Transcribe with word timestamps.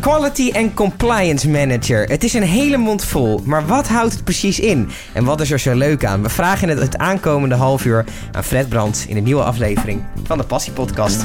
Quality 0.00 0.52
and 0.52 0.74
Compliance 0.74 1.48
Manager. 1.48 2.04
Het 2.08 2.24
is 2.24 2.34
een 2.34 2.42
hele 2.42 2.76
mond 2.76 3.04
vol, 3.04 3.40
maar 3.44 3.66
wat 3.66 3.88
houdt 3.88 4.12
het 4.12 4.24
precies 4.24 4.60
in? 4.60 4.88
En 5.12 5.24
wat 5.24 5.40
is 5.40 5.50
er 5.50 5.58
zo 5.58 5.74
leuk 5.74 6.04
aan? 6.04 6.22
We 6.22 6.28
vragen 6.28 6.68
het 6.68 6.78
het 6.78 6.98
aankomende 6.98 7.54
half 7.54 7.84
uur 7.84 8.04
aan 8.32 8.44
Fred 8.44 8.68
Brandt 8.68 9.04
in 9.08 9.16
een 9.16 9.22
nieuwe 9.22 9.42
aflevering 9.42 10.02
van 10.24 10.38
de 10.38 10.44
Passie 10.44 10.72
Podcast. 10.72 11.24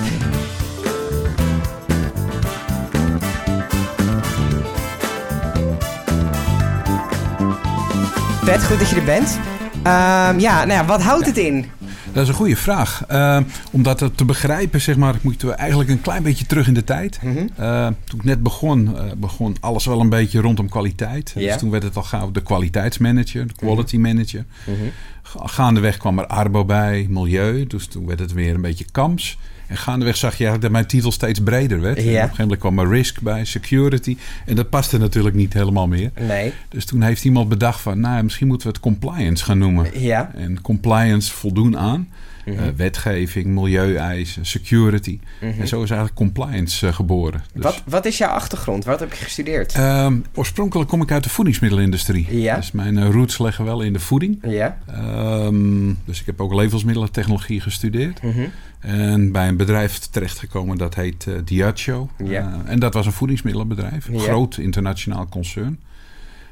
Fred, 8.44 8.64
goed 8.64 8.80
dat 8.80 8.90
je 8.90 8.96
er 8.96 9.04
bent. 9.04 9.40
Ehm, 9.84 10.40
ja, 10.40 10.66
nou 10.66 10.80
ja, 10.80 10.86
wat 10.86 11.02
houdt 11.02 11.26
het 11.26 11.38
in? 11.38 11.72
Dat 12.16 12.24
is 12.24 12.30
een 12.30 12.36
goede 12.36 12.56
vraag. 12.56 13.04
Uh, 13.12 13.40
om 13.72 13.84
dat 13.84 14.12
te 14.16 14.26
begrijpen, 14.26 14.82
zeg 14.82 14.96
maar, 14.98 15.16
moeten 15.22 15.48
we 15.48 15.54
eigenlijk 15.54 15.90
een 15.90 16.02
klein 16.02 16.24
beetje 16.24 16.46
terug 16.46 16.68
in 16.68 16.74
de 16.74 16.84
tijd. 16.84 17.20
Mhm. 17.24 17.38
Uh, 17.60 17.88
toen 18.04 18.20
ik 18.20 18.26
net 18.26 18.44
begon, 18.44 18.90
uh, 18.96 19.02
begon 19.18 19.56
alles 19.60 19.86
wel 19.86 20.00
een 20.00 20.10
beetje 20.10 20.42
rondom 20.42 20.70
kwaliteit. 20.70 21.34
Dus 21.36 21.58
toen 21.58 21.70
werd 21.70 21.84
het 21.84 21.96
al 21.96 22.04
gauw 22.04 22.32
de 22.32 22.42
kwaliteitsmanager, 22.42 23.48
de 23.48 23.54
quality 23.56 23.98
manager. 23.98 24.46
Mhm. 24.66 24.78
Ga- 25.24 25.48
Gaandeweg 25.48 25.98
kwam 25.98 26.20
er 26.20 26.28
Arbo 26.28 26.66
bij, 26.66 27.06
milieu. 27.10 27.68
Dus 27.68 27.88
toen 27.88 28.06
werd 28.06 28.20
het 28.20 28.34
weer 28.34 28.54
een 28.56 28.62
beetje 28.62 28.86
KAMS. 28.92 29.38
En 29.68 29.78
gaandeweg 29.78 30.16
zag 30.16 30.32
je 30.32 30.44
eigenlijk 30.44 30.62
dat 30.62 30.72
mijn 30.72 30.86
titel 30.86 31.12
steeds 31.12 31.40
breder 31.40 31.82
werd. 31.82 31.98
En 31.98 32.04
op 32.04 32.10
een 32.10 32.16
gegeven 32.16 32.42
moment 32.42 32.60
kwam 32.60 32.80
er 32.80 32.90
risk 32.90 33.22
bij, 33.22 33.46
security. 33.46 34.18
En 34.46 34.56
dat 34.56 34.70
paste 34.70 34.98
natuurlijk 34.98 35.36
niet 35.36 35.54
helemaal 35.54 35.88
meer. 35.88 36.12
Nee. 36.20 36.54
Dus 36.70 36.86
toen 36.86 37.02
heeft 37.02 37.26
iemand 37.26 37.50
bedacht 37.50 37.82
van, 37.82 38.00
nou, 38.00 38.24
misschien 38.24 38.48
moeten 38.48 38.68
we 38.68 38.74
het 38.74 38.82
compliance 38.82 39.44
gaan 39.44 39.58
noemen. 39.58 40.00
Ja. 40.00 40.32
En 40.36 40.62
compliance 40.62 41.34
voldoen 41.34 41.78
aan. 41.78 42.08
Mhm. 42.46 42.60
eh, 42.60 42.68
wetgeving, 42.76 43.46
milieueisen, 43.46 44.46
security. 44.46 45.20
Mhm. 45.42 45.62
En 45.62 45.68
zo 45.68 45.84
is 45.84 45.90
eigenlijk 45.90 46.14
compliance 46.20 46.88
eh, 46.88 46.94
geboren. 46.94 47.44
Dus, 47.54 47.64
Wat, 47.64 47.84
wat 47.86 48.06
is 48.06 48.18
jouw 48.18 48.30
achtergrond? 48.30 48.86
Wat 48.86 49.00
heb 49.00 49.14
je 49.14 49.24
gestudeerd? 49.24 49.74
ehm, 49.74 50.18
oorspronkelijk 50.34 50.90
kom 50.90 51.02
ik 51.02 51.12
uit 51.12 51.24
de 51.24 51.30
voedingsmiddelenindustrie. 51.30 52.40
Ja. 52.42 52.56
Dus 52.56 52.72
mijn 52.72 52.98
eh, 52.98 53.10
roots 53.10 53.40
liggen 53.40 53.66
wel 53.66 53.82
in 53.82 53.94
de 53.94 54.00
voeding. 54.00 54.38
ja. 54.42 54.78
Ehm, 54.88 55.94
dus 56.06 56.20
ik 56.20 56.26
heb 56.26 56.42
ook 56.42 56.54
levensmiddelentechnologie 56.54 57.62
gestudeerd. 57.62 58.22
Mhm. 58.22 58.46
En 58.80 59.32
bij 59.32 59.48
een 59.48 59.58
bedrijf 59.58 59.98
terechtgekomen 60.00 60.78
dat 60.78 60.96
heet 60.96 61.28
Diageo. 61.46 62.10
Ja. 62.24 62.62
En 62.66 62.80
dat 62.80 62.94
was 62.94 63.06
een 63.06 63.12
voedingsmiddelenbedrijf. 63.12 64.08
Een 64.08 64.20
groot 64.20 64.58
internationaal 64.58 65.28
concern. 65.30 65.80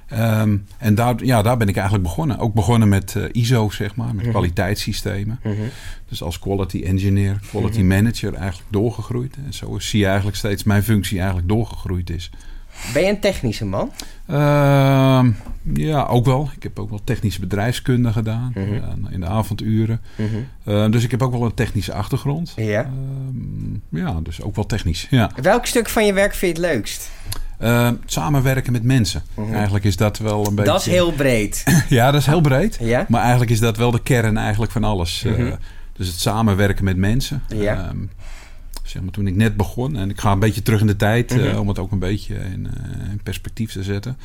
Ehm, 0.07 0.57
en 0.77 0.95
daar, 0.95 1.23
ja, 1.25 1.41
daar 1.41 1.57
ben 1.57 1.67
ik 1.67 1.75
eigenlijk 1.75 2.03
begonnen. 2.07 2.37
Ook 2.37 2.53
begonnen 2.53 2.89
met 2.89 3.15
eh, 3.15 3.23
ISO, 3.31 3.69
zeg 3.69 3.95
maar, 3.95 4.07
met 4.15 4.23
Mhm. 4.23 4.29
kwaliteitssystemen. 4.29 5.39
Mhm. 5.43 5.53
Dus 6.09 6.23
als 6.23 6.39
quality 6.39 6.81
engineer, 6.83 7.39
quality 7.49 7.79
Mhm. 7.79 7.87
manager 7.87 8.33
eigenlijk 8.33 8.71
doorgegroeid. 8.71 9.35
En 9.45 9.53
zo 9.53 9.79
zie 9.79 9.99
je 9.99 10.05
eigenlijk 10.05 10.37
steeds 10.37 10.63
mijn 10.63 10.83
functie 10.83 11.17
eigenlijk 11.17 11.47
doorgegroeid 11.47 12.09
is. 12.09 12.29
Ben 12.93 13.03
je 13.03 13.09
een 13.09 13.19
technische 13.19 13.65
man? 13.65 13.91
Ehm, 14.27 15.31
ja, 15.73 16.03
ook 16.03 16.25
wel. 16.25 16.49
Ik 16.55 16.63
heb 16.63 16.79
ook 16.79 16.89
wel 16.89 17.01
technische 17.03 17.39
bedrijfskunde 17.39 18.11
gedaan 18.11 18.51
eh, 18.55 18.63
in 19.09 19.19
de 19.19 19.25
avonduren. 19.27 20.01
Eh, 20.63 20.89
dus 20.91 21.03
ik 21.03 21.11
heb 21.11 21.21
ook 21.21 21.31
wel 21.31 21.45
een 21.45 21.53
technische 21.53 21.93
achtergrond. 21.93 22.53
Ja. 22.55 22.81
Ehm, 22.83 23.97
ja, 24.05 24.19
dus 24.23 24.41
ook 24.41 24.55
wel 24.55 24.65
technisch. 24.65 25.07
Ja. 25.09 25.31
Welk 25.41 25.65
stuk 25.65 25.89
van 25.89 26.05
je 26.05 26.13
werk 26.13 26.33
vind 26.33 26.57
je 26.57 26.63
het 26.63 26.71
leukst? 26.73 27.11
Ehm, 27.63 27.93
samenwerken 28.05 28.71
met 28.71 28.83
mensen. 28.83 29.23
Mhm. 29.33 29.53
Eigenlijk 29.53 29.85
is 29.85 29.95
dat 29.97 30.17
wel 30.17 30.47
een 30.47 30.55
beetje... 30.55 30.71
Dat 30.71 30.79
is 30.79 30.85
heel 30.93 31.11
breed. 31.11 31.63
Ja, 31.89 32.11
dat 32.11 32.19
is 32.21 32.25
heel 32.27 32.41
breed. 32.41 32.77
Ja? 32.81 33.05
Maar 33.09 33.21
eigenlijk 33.21 33.51
is 33.51 33.59
dat 33.59 33.77
wel 33.77 33.91
de 33.91 34.01
kern 34.03 34.37
eigenlijk 34.37 34.71
van 34.71 34.83
alles. 34.83 35.23
Eh, 35.25 35.31
Mhm. 35.31 35.51
dus 35.97 36.07
het 36.07 36.19
samenwerken 36.19 36.83
met 36.83 36.97
mensen. 36.97 37.43
Ja. 37.47 37.73
Ehm, 37.75 37.97
zeg 38.93 39.01
maar 39.01 39.11
toen 39.11 39.27
ik 39.27 39.35
net 39.35 39.57
begon, 39.57 39.95
en 39.95 40.09
ik 40.09 40.19
ga 40.19 40.31
een 40.31 40.39
beetje 40.39 40.61
terug 40.61 40.81
in 40.81 40.87
de 40.87 40.95
tijd 40.95 41.31
eh, 41.31 41.37
Mhm. 41.37 41.57
om 41.57 41.67
het 41.67 41.79
ook 41.79 41.91
een 41.91 41.99
beetje 41.99 42.35
in, 42.35 42.67
eh, 42.67 43.11
in 43.11 43.19
perspectief 43.23 43.71
te 43.71 43.83
zetten. 43.83 44.17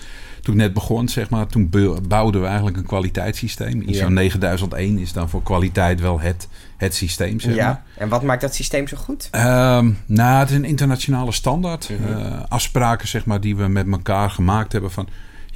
Toen 0.42 0.54
ik 0.54 0.60
net 0.60 0.72
begon, 0.72 1.08
zeg 1.08 1.30
maar, 1.30 1.46
toen 1.46 1.68
bou- 1.70 2.00
bouwden 2.00 2.40
we 2.40 2.46
eigenlijk 2.46 2.76
een 2.76 2.86
kwaliteitssysteem. 2.86 3.80
ISO 3.86 4.04
Ja. 4.04 4.08
9001 4.08 4.98
is 4.98 5.12
dan 5.12 5.28
voor 5.28 5.42
kwaliteit 5.42 6.00
wel 6.00 6.20
het, 6.20 6.48
het 6.76 6.94
systeem, 6.94 7.40
zeg 7.40 7.50
maar. 7.50 7.64
Ja. 7.64 7.82
En 7.96 8.08
wat 8.08 8.22
maakt 8.22 8.40
dat 8.40 8.54
systeem 8.54 8.88
zo 8.88 8.96
goed? 8.96 9.28
Ehm, 9.30 9.90
nou, 10.06 10.38
het 10.38 10.50
is 10.50 10.56
een 10.56 10.64
internationale 10.64 11.32
standaard. 11.32 11.90
Mhm. 12.00 12.12
Eh, 12.18 12.42
afspraken 12.48 13.08
zeg 13.08 13.24
maar, 13.24 13.40
die 13.40 13.56
we 13.56 13.66
met 13.68 13.86
elkaar 13.90 14.30
gemaakt 14.30 14.72
hebben 14.72 14.90
van... 14.90 15.08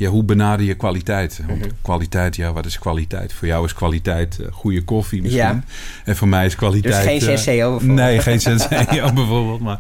Ja, 0.03 0.09
hoe 0.11 0.25
benader 0.25 0.67
je 0.67 0.75
kwaliteit? 0.75 1.41
Want 1.47 1.59
Mhm. 1.59 1.69
kwaliteit, 1.83 2.37
ja, 2.37 2.53
wat 2.53 2.67
is 2.67 2.79
kwaliteit? 2.79 3.33
Voor 3.33 3.49
jou 3.49 3.65
is 3.65 3.75
kwaliteit 3.75 4.39
eh, 4.39 4.47
goede 4.53 4.83
koffie 4.85 5.23
misschien. 5.23 5.41
Ja. 5.43 5.63
En 6.05 6.17
voor 6.17 6.29
mij 6.29 6.47
is 6.47 6.55
kwaliteit... 6.57 6.95
Dus 6.95 7.03
geen 7.05 7.19
eh, 7.21 7.25
Senseo 7.27 7.71
bijvoorbeeld? 7.71 7.99
Nee, 7.99 8.19
geen 8.21 8.41
Senseo 8.41 9.12
bijvoorbeeld, 9.23 9.61
maar 9.61 9.79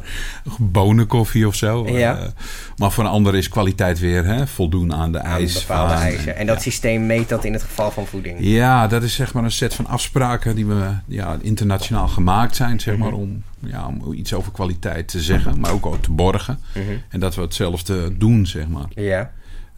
bonenkoffie 0.58 1.46
of 1.46 1.54
zo. 1.54 1.88
Ja. 1.88 2.16
Eh, 2.18 2.26
maar 2.76 2.92
voor 2.92 3.04
een 3.04 3.10
ander 3.10 3.34
is 3.34 3.48
kwaliteit 3.48 3.98
weer 3.98 4.24
hè, 4.24 4.46
voldoen 4.46 4.94
aan 4.94 5.12
de 5.12 5.22
Aan 5.22 5.38
eis. 5.40 5.66
bepaalde 5.66 5.92
eisen. 5.94 6.36
En 6.36 6.46
dat 6.46 6.56
ja. 6.56 6.62
systeem 6.62 7.06
meet 7.06 7.28
dat 7.28 7.44
in 7.44 7.52
het 7.52 7.62
geval 7.62 7.90
van 7.90 8.06
voeding. 8.06 8.36
Ja, 8.40 8.86
dat 8.86 9.02
is 9.02 9.14
zeg 9.14 9.32
maar 9.34 9.44
een 9.44 9.50
set 9.50 9.74
van 9.74 9.86
afspraken 9.86 10.54
die 10.54 10.66
we 10.66 10.90
ja, 11.06 11.36
internationaal 11.40 12.08
gemaakt 12.08 12.56
zijn, 12.56 12.80
zeg 12.80 12.96
maar, 12.96 13.08
Mhm. 13.12 13.20
om, 13.20 13.42
ja, 13.58 13.86
om 13.86 14.12
iets 14.12 14.34
over 14.34 14.52
kwaliteit 14.52 15.08
te 15.08 15.20
zeggen, 15.20 15.60
maar 15.60 15.70
ook, 15.72 15.86
ook 15.86 16.02
te 16.02 16.10
borgen. 16.12 16.58
Mhm. 16.74 16.84
En 17.08 17.20
dat 17.20 17.34
we 17.34 17.40
hetzelfde 17.40 18.16
doen, 18.18 18.46
zeg 18.46 18.68
maar. 18.68 18.86
Ja. 18.94 19.30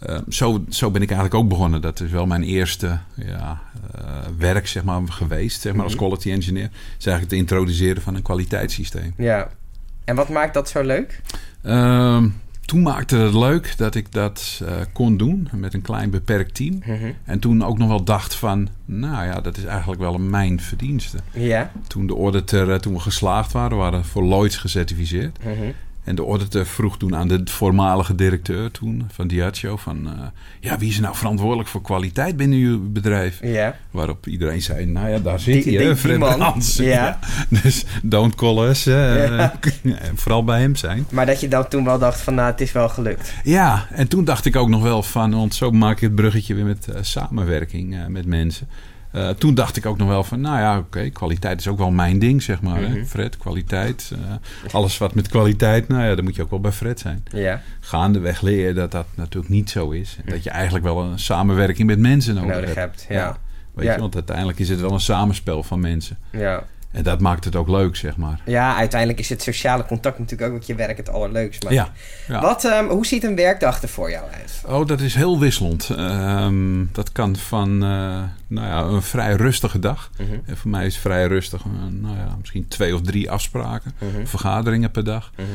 Eh, 0.06 0.19
zo, 0.28 0.65
zo 0.69 0.91
ben 0.91 1.03
ik 1.03 1.10
eigenlijk 1.10 1.42
ook 1.42 1.48
begonnen. 1.48 1.81
Dat 1.81 2.00
is 2.00 2.10
wel 2.10 2.26
mijn 2.26 2.42
eerste 2.42 2.98
ja, 3.15 3.60
eh, 3.94 4.04
werk, 4.38 4.66
zeg 4.66 4.84
maar, 4.84 5.00
geweest, 5.09 5.60
zeg 5.60 5.72
maar, 5.75 5.84
als 5.84 5.94
Mhm. 5.94 6.03
quality 6.04 6.31
engineer. 6.31 6.70
Is 6.98 7.06
eigenlijk 7.06 7.31
het 7.31 7.32
introduceren 7.32 8.03
van 8.03 8.15
een 8.15 8.22
kwaliteitssysteem. 8.22 9.15
Ja. 9.16 9.48
En 10.04 10.16
wat 10.16 10.28
maakt 10.28 10.54
dat 10.54 10.69
zo 10.69 10.82
leuk? 10.82 11.20
Ehm, 11.62 12.28
toen 12.65 12.82
maakte 12.82 13.16
het 13.16 13.34
leuk 13.34 13.75
dat 13.76 13.94
ik 13.94 14.12
dat 14.12 14.60
eh, 14.66 14.72
kon 14.92 15.16
doen 15.16 15.48
met 15.53 15.75
een 15.75 15.82
klein 15.82 16.10
beperkt 16.10 16.54
team. 16.54 16.78
Mhm. 16.86 17.12
En 17.25 17.38
toen 17.38 17.65
ook 17.65 17.78
nog 17.78 17.88
wel 17.88 18.04
dacht 18.04 18.34
van, 18.34 18.69
nou 18.84 19.25
ja, 19.26 19.41
dat 19.41 19.56
is 19.56 19.65
eigenlijk 19.65 20.00
wel 20.00 20.15
een 20.15 20.31
mijn 20.31 20.60
verdienste. 20.60 21.19
Ja. 21.32 21.71
Toen 21.86 22.06
de 22.06 22.15
auditor, 22.15 22.71
eh, 22.72 22.78
toen 22.78 22.92
we 22.92 23.00
geslaagd 23.00 23.53
waren, 23.53 23.71
we 23.71 23.82
waren 23.82 24.04
voor 24.04 24.22
Lloyds 24.25 24.56
gecertificeerd. 24.56 25.38
Mhm. 25.44 25.71
En 26.04 26.15
de 26.15 26.22
auditor 26.22 26.66
vroeg 26.66 26.98
toen 26.98 27.16
aan 27.16 27.28
de 27.28 27.41
voormalige 27.44 28.15
directeur 28.15 28.70
toen 28.70 29.04
van 29.12 29.26
Diageo 29.26 29.76
van... 29.76 30.06
eh, 30.06 30.12
ja, 30.60 30.78
wie 30.78 30.88
is 30.88 31.00
nou 31.00 31.16
verantwoordelijk 31.16 31.69
voor 31.69 31.82
kwaliteit 31.82 32.37
binnen 32.37 32.59
uw 32.59 32.91
bedrijf? 32.92 33.38
Ja. 33.42 33.76
Waarop 33.91 34.26
iedereen 34.26 34.62
zei, 34.62 34.87
nou 34.87 35.09
ja, 35.09 35.19
daar 35.19 35.41
zit 35.41 35.65
Die- 35.65 35.76
hij, 35.76 35.87
hè, 35.87 35.97
Fred 35.97 36.19
man. 36.19 36.37
Brands. 36.37 36.76
Ja. 36.76 37.19
Dus 37.62 37.84
don't 38.03 38.34
call 38.34 38.69
us. 38.69 38.84
Ja. 38.84 39.54
en 39.82 40.16
vooral 40.16 40.44
bij 40.44 40.60
hem 40.60 40.76
zijn. 40.76 41.06
Maar 41.10 41.26
dat 41.26 41.41
je 41.41 41.48
dan 41.48 41.69
toen 41.69 41.84
wel 41.84 41.98
dacht 41.98 42.21
van, 42.21 42.34
nou, 42.34 42.50
het 42.50 42.60
is 42.60 42.72
wel 42.72 42.88
gelukt. 42.88 43.32
Ja, 43.44 43.86
en 43.91 44.09
toen 44.09 44.25
dacht 44.25 44.44
ik 44.44 44.56
ook 44.56 44.69
nog 44.69 44.82
wel 44.82 45.03
van... 45.03 45.31
want 45.34 45.54
zo 45.54 45.71
maak 45.71 45.97
ik 45.97 46.00
het 46.03 46.15
bruggetje 46.15 46.54
weer 46.54 46.65
met 46.65 46.88
eh, 46.88 46.98
samenwerking 47.03 47.94
eh, 47.94 48.06
met 48.06 48.26
mensen... 48.26 48.69
Eh, 49.14 49.28
toen 49.28 49.54
dacht 49.54 49.76
ik 49.76 49.86
ook 49.86 49.97
nog 49.98 50.08
wel 50.08 50.25
van, 50.25 50.41
nou 50.41 50.58
ja, 50.58 50.78
oké, 50.78 51.08
kwaliteit 51.10 51.60
is 51.60 51.69
ook 51.69 51.78
wel 51.78 51.91
mijn 51.91 52.19
ding, 52.19 52.42
zeg 52.42 52.60
maar. 52.62 52.80
Mhm. 52.80 52.92
hè. 52.92 53.04
Fred, 53.04 53.36
kwaliteit. 53.36 54.12
eh, 54.14 54.72
alles 54.75 54.98
wat 54.98 55.14
met 55.14 55.28
kwaliteit, 55.28 55.88
nou 55.88 56.02
ja, 56.04 56.14
dan 56.14 56.25
moet 56.25 56.36
je 56.36 56.42
ook 56.42 56.50
wel 56.50 56.60
bij 56.60 56.72
Fred 56.72 57.00
zijn. 57.00 57.22
Ja. 57.30 57.62
Gaandeweg 57.80 58.41
leer 58.41 58.66
je 58.66 58.74
dat 58.74 58.91
dat 58.91 59.06
natuurlijk 59.14 59.53
niet 59.53 59.70
zo 59.70 59.91
is. 59.91 60.16
En 60.24 60.32
dat 60.32 60.42
je 60.42 60.50
eigenlijk 60.50 60.84
wel 60.84 61.00
een 61.03 61.19
samenwerking 61.19 61.88
met 61.88 61.98
mensen 61.98 62.34
nodig, 62.34 62.54
Nodig 62.54 62.74
hebt. 62.74 62.76
hebt, 63.00 63.06
ja. 63.08 63.38
Weet 63.74 63.86
Ja. 63.86 63.94
je, 63.94 64.00
want 64.00 64.14
uiteindelijk 64.14 64.58
is 64.58 64.69
het 64.69 64.80
wel 64.80 64.92
een 64.92 65.00
samenspel 65.00 65.62
van 65.62 65.80
mensen. 65.80 66.19
Ja. 66.30 66.62
En 66.94 67.03
dat 67.03 67.21
maakt 67.21 67.44
het 67.44 67.56
ook 67.56 67.69
leuk, 67.69 67.97
zeg 67.97 68.16
maar. 68.16 68.41
Ja, 68.44 68.77
uiteindelijk 68.77 69.21
is 69.21 69.28
het 69.28 69.43
sociale 69.43 69.84
contact 69.87 70.19
natuurlijk 70.19 70.50
ook 70.50 70.56
met 70.59 70.66
je 70.66 70.75
werk 70.75 70.97
het 70.97 71.09
allerleukst. 71.09 71.62
Maar 71.65 71.72
Ja. 71.72 71.88
ja. 72.28 72.41
Wat, 72.41 72.65
ehm, 72.65 72.84
hoe 72.87 73.06
ziet 73.06 73.25
een 73.25 73.34
werkdag 73.37 73.82
er 73.82 73.88
voor 73.88 74.10
jou 74.10 74.25
uit? 74.32 74.62
Oh, 74.66 74.87
dat 74.87 75.00
is 75.00 75.15
heel 75.15 75.38
wisselend. 75.38 75.91
Ehm, 75.91 76.84
dat 76.93 77.12
kan 77.12 77.37
van 77.37 77.69
eh, 77.83 78.22
nou 78.47 78.66
ja, 78.69 78.81
een 78.83 79.03
vrij 79.03 79.33
rustige 79.34 79.78
dag. 79.78 80.10
Mhm. 80.19 80.33
En 80.47 80.56
voor 80.56 80.71
mij 80.71 80.87
is 80.87 80.99
vrij 80.99 81.27
rustig, 81.27 81.60
eh, 81.65 81.71
nou 81.91 82.16
ja, 82.16 82.37
misschien 82.41 82.69
twee 82.69 82.94
of 82.94 83.00
drie 83.00 83.31
afspraken, 83.31 83.93
Mhm. 83.99 84.27
vergaderingen 84.27 84.91
per 84.91 85.04
dag. 85.04 85.31
Mhm. 85.37 85.47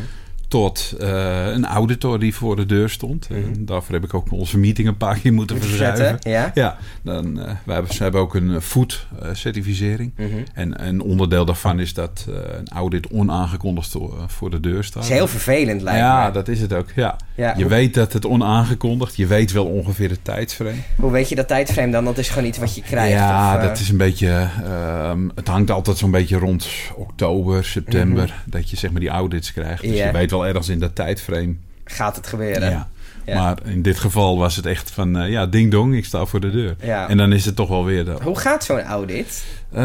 Tot 0.50 0.94
eh, 1.00 1.46
een 1.52 1.66
auditor 1.66 2.20
die 2.20 2.36
voor 2.36 2.56
de 2.56 2.66
deur 2.66 2.90
stond. 2.90 3.30
Mhm. 3.30 3.40
En 3.44 3.66
daarvoor 3.66 3.94
heb 3.96 4.04
ik 4.04 4.14
ook 4.14 4.32
onze 4.32 4.58
meeting 4.58 4.88
een 4.88 4.98
paar 4.98 5.20
keer 5.20 5.34
moeten 5.34 5.56
Moeten 5.56 5.76
verzuiven. 5.76 6.06
zetten, 6.08 6.32
ja? 6.32 6.52
Ja, 6.54 6.78
dan, 7.02 7.40
eh, 7.40 7.52
we 7.66 7.74
hebben, 7.74 7.94
ze 7.94 8.04
hebben 8.04 8.22
ook 8.22 8.36
een 8.36 8.62
food 8.62 9.08
eh, 9.22 9.30
certificering. 9.34 10.12
Mhm. 10.18 10.28
En 10.54 10.88
een 10.88 11.02
onderdeel 11.02 11.46
daarvan 11.46 11.80
is 11.80 11.94
dat 11.94 12.26
een 12.58 12.68
audit 12.68 13.08
onaangekondigd 13.12 13.96
voor 14.28 14.50
de 14.50 14.60
deur 14.60 14.84
staat. 14.84 15.02
Dat 15.02 15.12
is 15.12 15.18
heel 15.18 15.28
vervelend, 15.28 15.82
lijkt 15.82 16.00
ja, 16.00 16.26
me. 16.28 16.32
dat 16.34 16.48
is 16.48 16.62
het 16.62 16.74
ook. 16.74 16.88
Ja. 16.96 17.16
Ja, 17.36 17.54
Je 17.58 17.68
weet 17.68 17.94
dat 17.94 18.14
het 18.14 18.26
onaangekondigd, 18.26 19.16
je 19.16 19.28
weet 19.28 19.52
wel 19.52 19.66
ongeveer 19.66 20.10
het 20.10 20.24
tijdsframe. 20.24 20.74
hoe 20.96 21.12
weet 21.12 21.30
je 21.30 21.36
dat 21.36 21.48
tijdframe 21.48 21.92
dan? 21.92 22.06
Dat 22.06 22.18
is 22.18 22.30
gewoon 22.30 22.48
iets 22.48 22.58
wat 22.58 22.76
je 22.76 22.82
krijgt. 22.82 23.14
ja, 23.14 23.56
of, 23.56 23.62
dat 23.64 23.80
is 23.80 23.90
een 23.90 23.98
beetje. 23.98 24.48
ehm, 24.64 25.28
het 25.36 25.48
hangt 25.48 25.72
altijd 25.72 25.98
zo'n 25.98 26.12
beetje 26.12 26.38
rond 26.38 26.68
oktober, 26.96 27.66
september. 27.66 28.44
Dat 28.46 28.70
je 28.70 28.78
zeg 28.78 28.92
maar 28.92 29.00
die 29.00 29.10
audits 29.10 29.54
krijgt. 29.54 29.82
Dus 29.82 29.98
Ja. 29.98 30.06
je 30.06 30.12
weet 30.12 30.32
wel 30.32 30.39
ergens 30.46 30.70
in 30.70 30.80
dat 30.80 30.96
tijdframe 30.96 31.56
gaat 31.84 32.16
het 32.16 32.28
gebeuren. 32.28 32.70
Ja. 32.70 32.90
Ja. 33.30 33.42
Maar 33.42 33.58
in 33.66 33.82
dit 33.82 34.00
geval 34.00 34.38
was 34.38 34.56
het 34.56 34.66
echt 34.66 34.92
van, 34.92 35.18
eh, 35.18 35.30
ja, 35.30 35.46
ding 35.46 35.72
dong, 35.72 35.96
ik 35.96 36.06
sta 36.06 36.26
voor 36.26 36.40
de 36.40 36.52
deur. 36.52 36.76
Ja. 36.84 37.10
En 37.10 37.18
dan 37.18 37.34
is 37.34 37.46
het 37.46 37.56
toch 37.56 37.70
wel 37.70 37.86
weer 37.86 38.06
de... 38.06 38.18
Hoe 38.24 38.38
gaat 38.40 38.64
zo'n 38.64 38.82
audit? 38.82 39.46
Eh, 39.72 39.82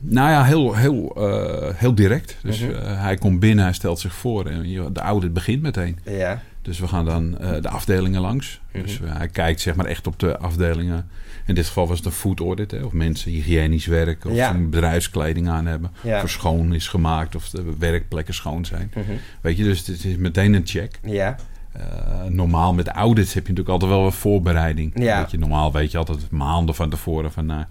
nou 0.00 0.30
ja, 0.30 0.44
heel, 0.44 0.74
heel, 0.74 1.12
eh, 1.16 1.74
heel 1.74 1.94
direct. 1.94 2.36
Dus 2.42 2.60
Mhm. 2.60 2.70
eh, 2.70 3.02
hij 3.02 3.16
komt 3.16 3.40
binnen, 3.40 3.64
hij 3.64 3.72
stelt 3.74 4.00
zich 4.00 4.14
voor 4.14 4.46
en 4.46 4.92
de 4.92 5.00
audit 5.00 5.32
begint 5.32 5.62
meteen. 5.62 5.98
Ja. 6.04 6.42
Dus 6.62 6.78
we 6.78 6.88
gaan 6.88 7.04
dan 7.04 7.30
de 7.60 7.68
afdelingen 7.68 8.20
langs. 8.20 8.60
Mhm. 8.72 8.82
Dus 8.82 9.00
hij 9.04 9.28
kijkt 9.28 9.60
zeg 9.60 9.74
maar 9.74 9.86
echt 9.86 10.06
op 10.06 10.18
de 10.18 10.38
afdelingen. 10.38 11.08
In 11.46 11.54
dit 11.54 11.66
geval 11.66 11.86
was 11.88 11.96
het 11.96 12.06
een 12.06 12.12
food 12.12 12.40
audit. 12.40 12.70
Hè, 12.70 12.82
of 12.82 12.92
mensen 12.92 13.30
hygiënisch 13.30 13.86
werken. 13.86 14.30
Of 14.30 14.36
Ja. 14.36 14.52
ze 14.52 14.58
bedrijfskleding 14.58 15.48
aan 15.48 15.66
hebben. 15.66 15.90
Ja. 16.00 16.22
Of 16.22 16.30
schoon 16.30 16.74
is 16.74 16.88
gemaakt. 16.88 17.34
Of 17.34 17.48
de 17.50 17.64
werkplekken 17.78 18.34
schoon 18.34 18.64
zijn. 18.64 18.90
Mhm. 18.94 19.10
Weet 19.40 19.56
je, 19.56 19.64
dus 19.64 19.86
het 19.86 20.04
is 20.04 20.16
meteen 20.16 20.52
een 20.54 20.66
check. 20.66 20.98
Ja. 21.04 21.36
Eh, 21.72 21.82
normaal 22.28 22.74
met 22.74 22.88
audits 22.88 23.34
heb 23.34 23.46
je 23.46 23.52
natuurlijk 23.52 23.82
altijd 23.82 23.98
wel 23.98 24.06
een 24.06 24.12
voorbereiding. 24.12 24.92
Ja. 24.94 25.20
Weet 25.20 25.30
je, 25.30 25.38
normaal 25.38 25.72
weet 25.72 25.90
je 25.90 25.98
altijd 25.98 26.30
maanden 26.30 26.74
van 26.74 26.90
tevoren 26.90 27.32
van... 27.32 27.46
nou, 27.46 27.64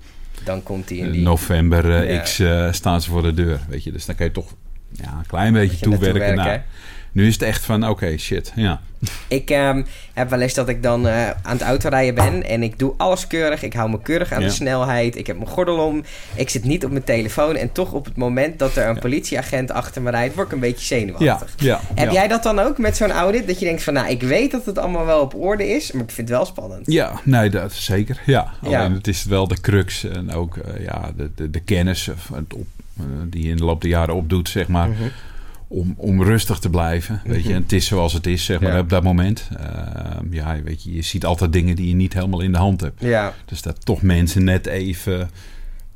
Dan 0.44 0.64
komt 0.64 0.88
die 0.88 1.00
in 1.00 1.12
die... 1.12 1.22
november 1.22 1.96
eh, 1.96 2.14
Ja. 2.14 2.22
X 2.22 2.40
eh, 2.40 2.72
staan 2.72 3.02
ze 3.02 3.10
voor 3.10 3.22
de 3.22 3.34
deur. 3.34 3.60
Weet 3.68 3.84
je, 3.84 3.92
dus 3.92 4.06
dan 4.06 4.16
kan 4.16 4.26
je 4.26 4.32
toch 4.32 4.54
ja, 4.92 5.18
een 5.18 5.28
klein 5.28 5.54
beetje 5.54 5.78
toewerken. 5.78 6.20
werken, 6.20 6.36
naar. 6.36 6.66
Nu 7.12 7.28
is 7.28 7.34
het 7.34 7.42
echt 7.42 7.64
van, 7.66 7.88
oké, 7.90 8.18
shit, 8.18 8.52
ja. 8.56 8.82
Ik 9.28 9.50
ehm, 9.50 9.84
heb 10.14 10.30
wel 10.30 10.40
eens 10.42 10.54
dat 10.54 10.70
ik 10.70 10.84
dan 10.84 11.08
eh, 11.08 11.30
aan 11.30 11.38
het 11.58 11.62
autorijden 11.62 12.16
ben 12.16 12.44
en 12.44 12.64
ik 12.64 12.80
doe 12.80 12.94
alles 12.98 13.28
keurig. 13.28 13.64
Ik 13.64 13.74
hou 13.74 13.90
me 13.90 14.02
keurig 14.02 14.32
aan 14.32 14.42
Ja. 14.42 14.48
de 14.48 14.54
snelheid. 14.54 15.16
Ik 15.18 15.28
heb 15.28 15.36
mijn 15.38 15.50
gordel 15.50 15.78
om. 15.78 16.04
Ik 16.36 16.50
zit 16.50 16.64
niet 16.64 16.86
op 16.86 16.92
mijn 16.92 17.04
telefoon. 17.04 17.56
En 17.56 17.72
toch 17.72 17.92
op 17.92 18.06
het 18.06 18.16
moment 18.18 18.60
dat 18.60 18.76
er 18.76 18.88
een 18.88 18.94
Ja. 18.94 19.00
politieagent 19.00 19.72
achter 19.72 20.02
me 20.02 20.10
rijdt, 20.10 20.36
word 20.36 20.48
ik 20.48 20.54
een 20.54 20.60
beetje 20.60 20.86
zenuwachtig. 20.86 21.54
ja. 21.58 21.80
Heb 21.96 22.12
jij 22.12 22.28
dat 22.28 22.44
dan 22.44 22.60
ook 22.60 22.78
met 22.78 22.98
zo'n 22.98 23.12
audit? 23.12 23.48
Dat 23.48 23.60
je 23.60 23.66
denkt 23.66 23.84
van, 23.84 23.94
nou, 23.94 24.10
ik 24.10 24.22
weet 24.22 24.52
dat 24.52 24.66
het 24.66 24.78
allemaal 24.78 25.06
wel 25.06 25.22
op 25.22 25.36
orde 25.36 25.68
is, 25.68 25.92
maar 25.92 26.04
ik 26.04 26.12
vind 26.12 26.28
het 26.30 26.38
wel 26.38 26.46
spannend. 26.46 26.92
Ja, 26.92 27.20
nee, 27.24 27.50
dat 27.50 27.74
zeker. 27.74 28.22
Ja, 28.26 28.54
alleen 28.64 28.94
het 28.94 29.08
is 29.08 29.24
wel 29.24 29.48
de 29.48 29.62
crux 29.62 30.04
en 30.04 30.32
ook 30.34 30.58
eh, 30.58 30.84
ja, 30.84 31.12
de, 31.18 31.30
de, 31.36 31.50
de 31.50 31.60
kennis 31.60 32.06
het 32.34 32.54
op, 32.54 32.68
eh, 32.98 33.04
die 33.26 33.44
je 33.44 33.50
in 33.50 33.58
de 33.58 33.64
loop 33.66 33.82
der 33.82 33.90
jaren 33.90 34.16
opdoet, 34.16 34.50
zeg 34.50 34.68
maar, 34.68 34.88
Mhm. 34.90 35.04
Om, 35.72 35.94
om 35.98 36.24
rustig 36.24 36.60
te 36.60 36.70
blijven. 36.70 37.22
Weet 37.24 37.36
je, 37.42 37.48
Mhm. 37.48 37.56
en 37.56 37.62
het 37.62 37.72
is 37.74 37.86
zoals 37.86 38.14
het 38.14 38.28
is, 38.28 38.46
zeg 38.46 38.60
maar, 38.60 38.74
Ja. 38.74 38.80
op 38.80 38.90
dat 38.90 39.04
moment. 39.04 39.50
Eh, 39.60 39.66
ja, 40.32 40.62
weet 40.64 40.84
je, 40.84 40.94
je 40.94 41.02
ziet 41.02 41.26
altijd 41.26 41.54
dingen 41.54 41.76
die 41.76 41.88
je 41.88 41.96
niet 41.96 42.14
helemaal 42.14 42.42
in 42.42 42.52
de 42.52 42.58
hand 42.58 42.82
hebt. 42.82 43.02
Ja, 43.02 43.34
Dus 43.46 43.62
dat 43.62 43.86
toch 43.86 44.02
mensen 44.02 44.44
net 44.44 44.66
even, 44.66 45.30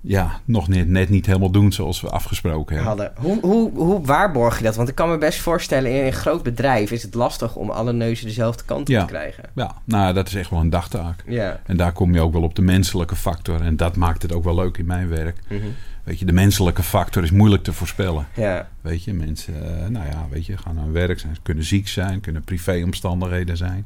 ja, 0.05 0.39
nog 0.45 0.67
net, 0.67 0.87
net 0.87 1.09
niet 1.09 1.25
helemaal 1.25 1.51
doen 1.51 1.71
zoals 1.71 2.01
we 2.01 2.09
afgesproken 2.09 2.75
hebben. 2.75 2.93
hadden. 2.97 3.11
Hoe, 3.25 3.39
hoe, 3.41 3.71
hoe 3.75 4.05
waarborg 4.05 4.57
je 4.57 4.63
dat? 4.63 4.75
Want 4.75 4.89
ik 4.89 4.95
kan 4.95 5.09
me 5.09 5.17
best 5.17 5.39
voorstellen, 5.39 5.91
in 5.91 6.05
een 6.05 6.13
groot 6.13 6.43
bedrijf 6.43 6.91
is 6.91 7.03
het 7.03 7.13
lastig 7.13 7.55
om 7.55 7.69
alle 7.69 7.93
neuzen 7.93 8.25
dezelfde 8.27 8.63
kant 8.65 8.81
op 8.81 8.87
Ja. 8.87 8.99
te 9.01 9.05
krijgen. 9.05 9.43
Ja, 9.55 9.75
nou, 9.83 10.13
dat 10.13 10.27
is 10.27 10.35
echt 10.35 10.49
wel 10.49 10.59
een 10.59 10.69
dagtaak. 10.69 11.23
Ja. 11.27 11.59
En 11.65 11.77
daar 11.77 11.91
kom 11.91 12.13
je 12.13 12.21
ook 12.21 12.33
wel 12.33 12.41
op 12.43 12.55
de 12.55 12.61
menselijke 12.61 13.15
factor. 13.15 13.61
En 13.61 13.77
dat 13.77 13.95
maakt 13.95 14.21
het 14.21 14.33
ook 14.33 14.43
wel 14.43 14.55
leuk 14.55 14.77
in 14.77 14.85
mijn 14.85 15.09
werk. 15.09 15.37
Mhm. 15.49 15.61
Weet 16.03 16.19
je, 16.19 16.25
de 16.25 16.33
menselijke 16.33 16.83
factor 16.83 17.23
is 17.23 17.31
moeilijk 17.31 17.63
te 17.63 17.73
voorspellen. 17.73 18.27
Ja. 18.35 18.67
Weet 18.81 19.03
je, 19.03 19.13
mensen, 19.13 19.81
eh, 19.81 19.87
nou 19.87 20.05
ja, 20.05 20.25
weet 20.29 20.45
je, 20.45 20.57
gaan 20.57 20.79
aan 20.79 20.91
werk 20.91 21.19
zijn, 21.19 21.37
kunnen 21.43 21.63
ziek 21.63 21.87
zijn, 21.87 22.19
kunnen 22.21 22.43
privéomstandigheden 22.43 23.57
zijn. 23.57 23.85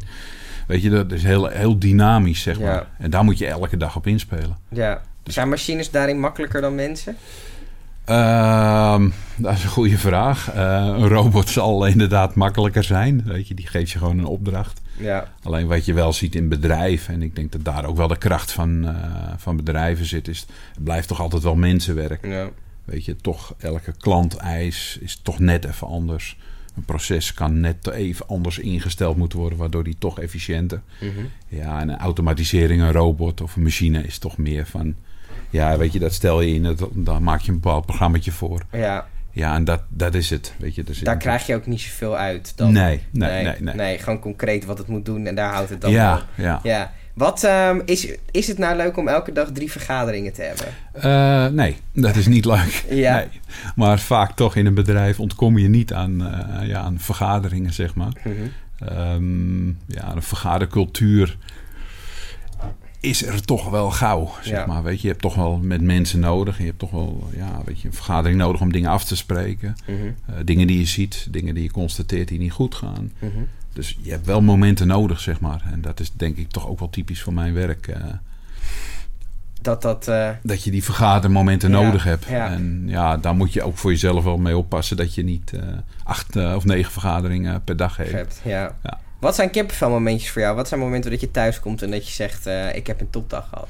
Weet 0.67 0.81
je, 0.81 0.89
dat 0.89 1.11
is 1.11 1.23
heel, 1.23 1.45
heel 1.47 1.79
dynamisch, 1.79 2.41
zeg 2.41 2.59
maar. 2.59 2.73
Ja. 2.73 2.87
En 2.97 3.09
daar 3.09 3.23
moet 3.23 3.37
je 3.37 3.47
elke 3.47 3.77
dag 3.77 3.95
op 3.95 4.07
inspelen. 4.07 4.57
Ja. 4.69 5.01
Zijn 5.27 5.50
machines 5.50 5.91
daarin 5.91 6.19
makkelijker 6.19 6.62
dan 6.62 6.75
mensen? 6.75 7.18
Ehm, 8.06 9.09
dat 9.35 9.53
is 9.53 9.63
een 9.63 9.69
goede 9.69 9.97
vraag. 9.97 10.51
Eh, 10.53 10.94
een 10.97 11.07
robot 11.07 11.50
zal 11.59 11.85
inderdaad 11.85 12.35
makkelijker 12.35 12.83
zijn. 12.83 13.24
Weet 13.25 13.47
je, 13.47 13.53
die 13.53 13.68
geeft 13.68 13.91
je 13.91 13.97
gewoon 13.97 14.18
een 14.18 14.25
opdracht. 14.25 14.81
Ja. 14.97 15.33
Alleen 15.44 15.68
wat 15.68 15.85
je 15.85 15.94
wel 15.94 16.13
ziet 16.13 16.35
in 16.35 16.50
bedrijven, 16.50 17.13
en 17.13 17.21
ik 17.21 17.35
denk 17.35 17.51
dat 17.51 17.65
daar 17.65 17.85
ook 17.85 17.97
wel 17.97 18.07
de 18.07 18.18
kracht 18.18 18.51
van, 18.51 18.88
eh, 18.88 19.33
van 19.38 19.56
bedrijven 19.56 20.06
zit, 20.06 20.27
is 20.27 20.39
het 20.74 20.83
blijft 20.83 21.07
toch 21.07 21.21
altijd 21.21 21.44
wel 21.44 21.56
mensenwerk. 21.56 22.25
Ja. 22.25 22.50
Weet 22.85 23.06
je, 23.06 23.15
toch 23.15 23.53
elke 23.57 23.91
klanteis 23.97 24.97
is 25.01 25.19
toch 25.24 25.39
net 25.39 25.65
even 25.65 25.88
anders. 25.88 26.38
Een 26.75 26.85
proces 26.85 27.33
kan 27.33 27.59
net 27.59 27.89
even 27.91 28.27
anders 28.27 28.59
ingesteld 28.59 29.18
moeten 29.18 29.39
worden, 29.39 29.57
waardoor 29.57 29.83
die 29.83 29.95
toch 30.00 30.19
efficiënter. 30.19 30.81
Mhm. 31.00 31.25
Ja, 31.47 31.79
en 31.79 31.89
een 31.89 31.97
automatisering, 31.97 32.81
een 32.81 32.91
robot 32.91 33.41
of 33.41 33.56
een 33.56 33.63
machine 33.63 34.03
is 34.03 34.18
toch 34.18 34.38
meer 34.38 34.65
van. 34.65 34.95
Ja, 35.49 35.77
weet 35.77 35.94
je, 35.94 35.99
dat 35.99 36.13
stel 36.13 36.41
je 36.41 36.53
in, 36.53 36.63
dat, 36.63 36.88
daar 36.94 37.21
maak 37.21 37.41
je 37.41 37.51
een 37.51 37.59
bepaald 37.59 37.85
programmaatje 37.85 38.31
voor. 38.31 38.61
ja. 38.71 39.07
Ja, 39.31 39.55
en 39.55 39.63
dat, 39.63 39.81
dat 39.89 40.13
is 40.15 40.29
het. 40.29 40.53
Weet 40.57 40.75
je, 40.75 40.83
zit 40.91 41.05
Daar 41.05 41.17
krijg 41.17 41.45
je 41.47 41.55
ook 41.55 41.65
niet 41.65 41.81
zoveel 41.81 42.17
uit. 42.17 42.53
Dan. 42.55 42.71
Nee, 42.71 43.01
nee, 43.11 43.44
nee, 43.59 43.75
nee. 43.75 43.97
gewoon 43.97 44.19
concreet 44.19 44.65
wat 44.65 44.77
het 44.77 44.88
moet 44.88 45.05
doen 45.05 45.25
en 45.25 45.35
daar 45.35 45.53
houdt 45.53 45.69
het 45.69 45.81
dan 45.81 45.91
Ja, 45.91 46.15
op. 46.15 46.23
ja. 46.35 46.59
Ja. 46.63 46.91
Wat, 47.13 47.44
ehm, 47.44 47.79
is, 47.85 48.07
is 48.31 48.47
het 48.47 48.57
nou 48.57 48.75
leuk 48.77 48.97
om 48.97 49.07
elke 49.07 49.31
dag 49.31 49.51
drie 49.51 49.71
vergaderingen 49.71 50.33
te 50.33 50.41
hebben? 50.41 50.65
Eh, 50.91 51.53
nee, 51.53 51.77
dat 51.93 52.15
is 52.15 52.27
niet 52.27 52.45
leuk. 52.45 52.83
Ja. 52.89 53.15
Nee. 53.15 53.27
Maar 53.75 54.00
vaak 54.00 54.31
toch 54.35 54.55
in 54.55 54.65
een 54.65 54.73
bedrijf 54.73 55.19
ontkom 55.19 55.57
je 55.57 55.67
niet 55.69 55.93
aan, 55.93 56.21
eh, 56.27 56.67
ja, 56.67 56.79
aan 56.79 57.00
vergaderingen, 57.00 57.73
zeg 57.73 57.95
maar. 57.95 58.11
Mhm. 58.23 58.33
Ehm, 58.89 59.67
ja, 59.67 60.15
een 60.15 60.21
vergadercultuur 60.23 61.38
is 62.99 63.25
er 63.25 63.41
toch 63.45 63.69
wel 63.69 63.91
gauw, 63.91 64.31
zeg 64.41 64.53
Ja. 64.59 64.65
maar. 64.65 64.83
Weet 64.83 64.95
je, 64.95 65.01
je 65.01 65.07
hebt 65.07 65.21
toch 65.21 65.35
wel 65.35 65.57
met 65.57 65.81
mensen 65.81 66.19
nodig. 66.19 66.57
Je 66.57 66.63
hebt 66.65 66.79
toch 66.79 66.91
wel 66.91 67.29
ja, 67.35 67.61
weet 67.65 67.81
je, 67.81 67.88
een 67.88 67.94
vergadering 67.94 68.38
nodig 68.39 68.61
om 68.61 68.71
dingen 68.71 68.89
af 68.89 69.03
te 69.03 69.15
spreken. 69.15 69.75
Mhm. 69.88 69.95
Eh, 70.25 70.35
dingen 70.45 70.67
die 70.67 70.79
je 70.79 70.85
ziet, 70.85 71.27
dingen 71.29 71.53
die 71.53 71.63
je 71.63 71.71
constateert 71.71 72.27
die 72.27 72.39
niet 72.39 72.51
goed 72.51 72.75
gaan. 72.75 73.11
Mhm. 73.19 73.31
Dus 73.73 73.97
je 74.01 74.11
hebt 74.11 74.25
wel 74.25 74.41
momenten 74.41 74.88
nodig, 74.88 75.19
zeg 75.19 75.39
maar. 75.39 75.61
En 75.71 75.81
dat 75.81 75.99
is 75.99 76.11
denk 76.13 76.38
ik 76.38 76.49
toch 76.49 76.67
ook 76.67 76.79
wel 76.79 76.89
typisch 76.89 77.21
voor 77.21 77.33
mijn 77.33 77.53
werk. 77.53 77.88
eh, 77.88 78.03
Dat 79.61 79.81
dat... 79.81 80.07
eh, 80.07 80.29
dat 80.43 80.63
je 80.63 80.71
die 80.71 80.83
vergadermomenten 80.83 81.71
Ja, 81.71 81.81
nodig 81.81 82.03
hebt. 82.03 82.25
ja. 82.29 82.51
En 82.51 82.83
ja, 82.88 83.17
daar 83.17 83.35
moet 83.35 83.53
je 83.53 83.63
ook 83.63 83.77
voor 83.77 83.91
jezelf 83.91 84.23
wel 84.23 84.38
mee 84.38 84.57
oppassen... 84.57 84.97
dat 84.97 85.15
je 85.15 85.23
niet 85.23 85.51
acht 86.03 86.35
of 86.35 86.65
negen 86.65 86.91
vergaderingen 86.91 87.63
per 87.63 87.77
dag 87.77 87.97
heeft. 87.97 88.11
hebt. 88.11 88.41
Ja. 88.43 88.75
Ja. 88.83 89.00
Wat 89.19 89.35
zijn 89.35 89.49
kippenvelmomentjes 89.49 90.31
voor 90.31 90.41
jou? 90.41 90.55
Wat 90.55 90.67
zijn 90.67 90.79
momenten 90.79 91.11
dat 91.11 91.21
je 91.21 91.31
thuis 91.31 91.59
komt 91.59 91.81
en 91.81 91.91
dat 91.91 92.07
je 92.07 92.13
zegt... 92.13 92.45
eh, 92.45 92.75
ik 92.75 92.87
heb 92.87 93.01
een 93.01 93.09
topdag 93.09 93.47
gehad? 93.49 93.67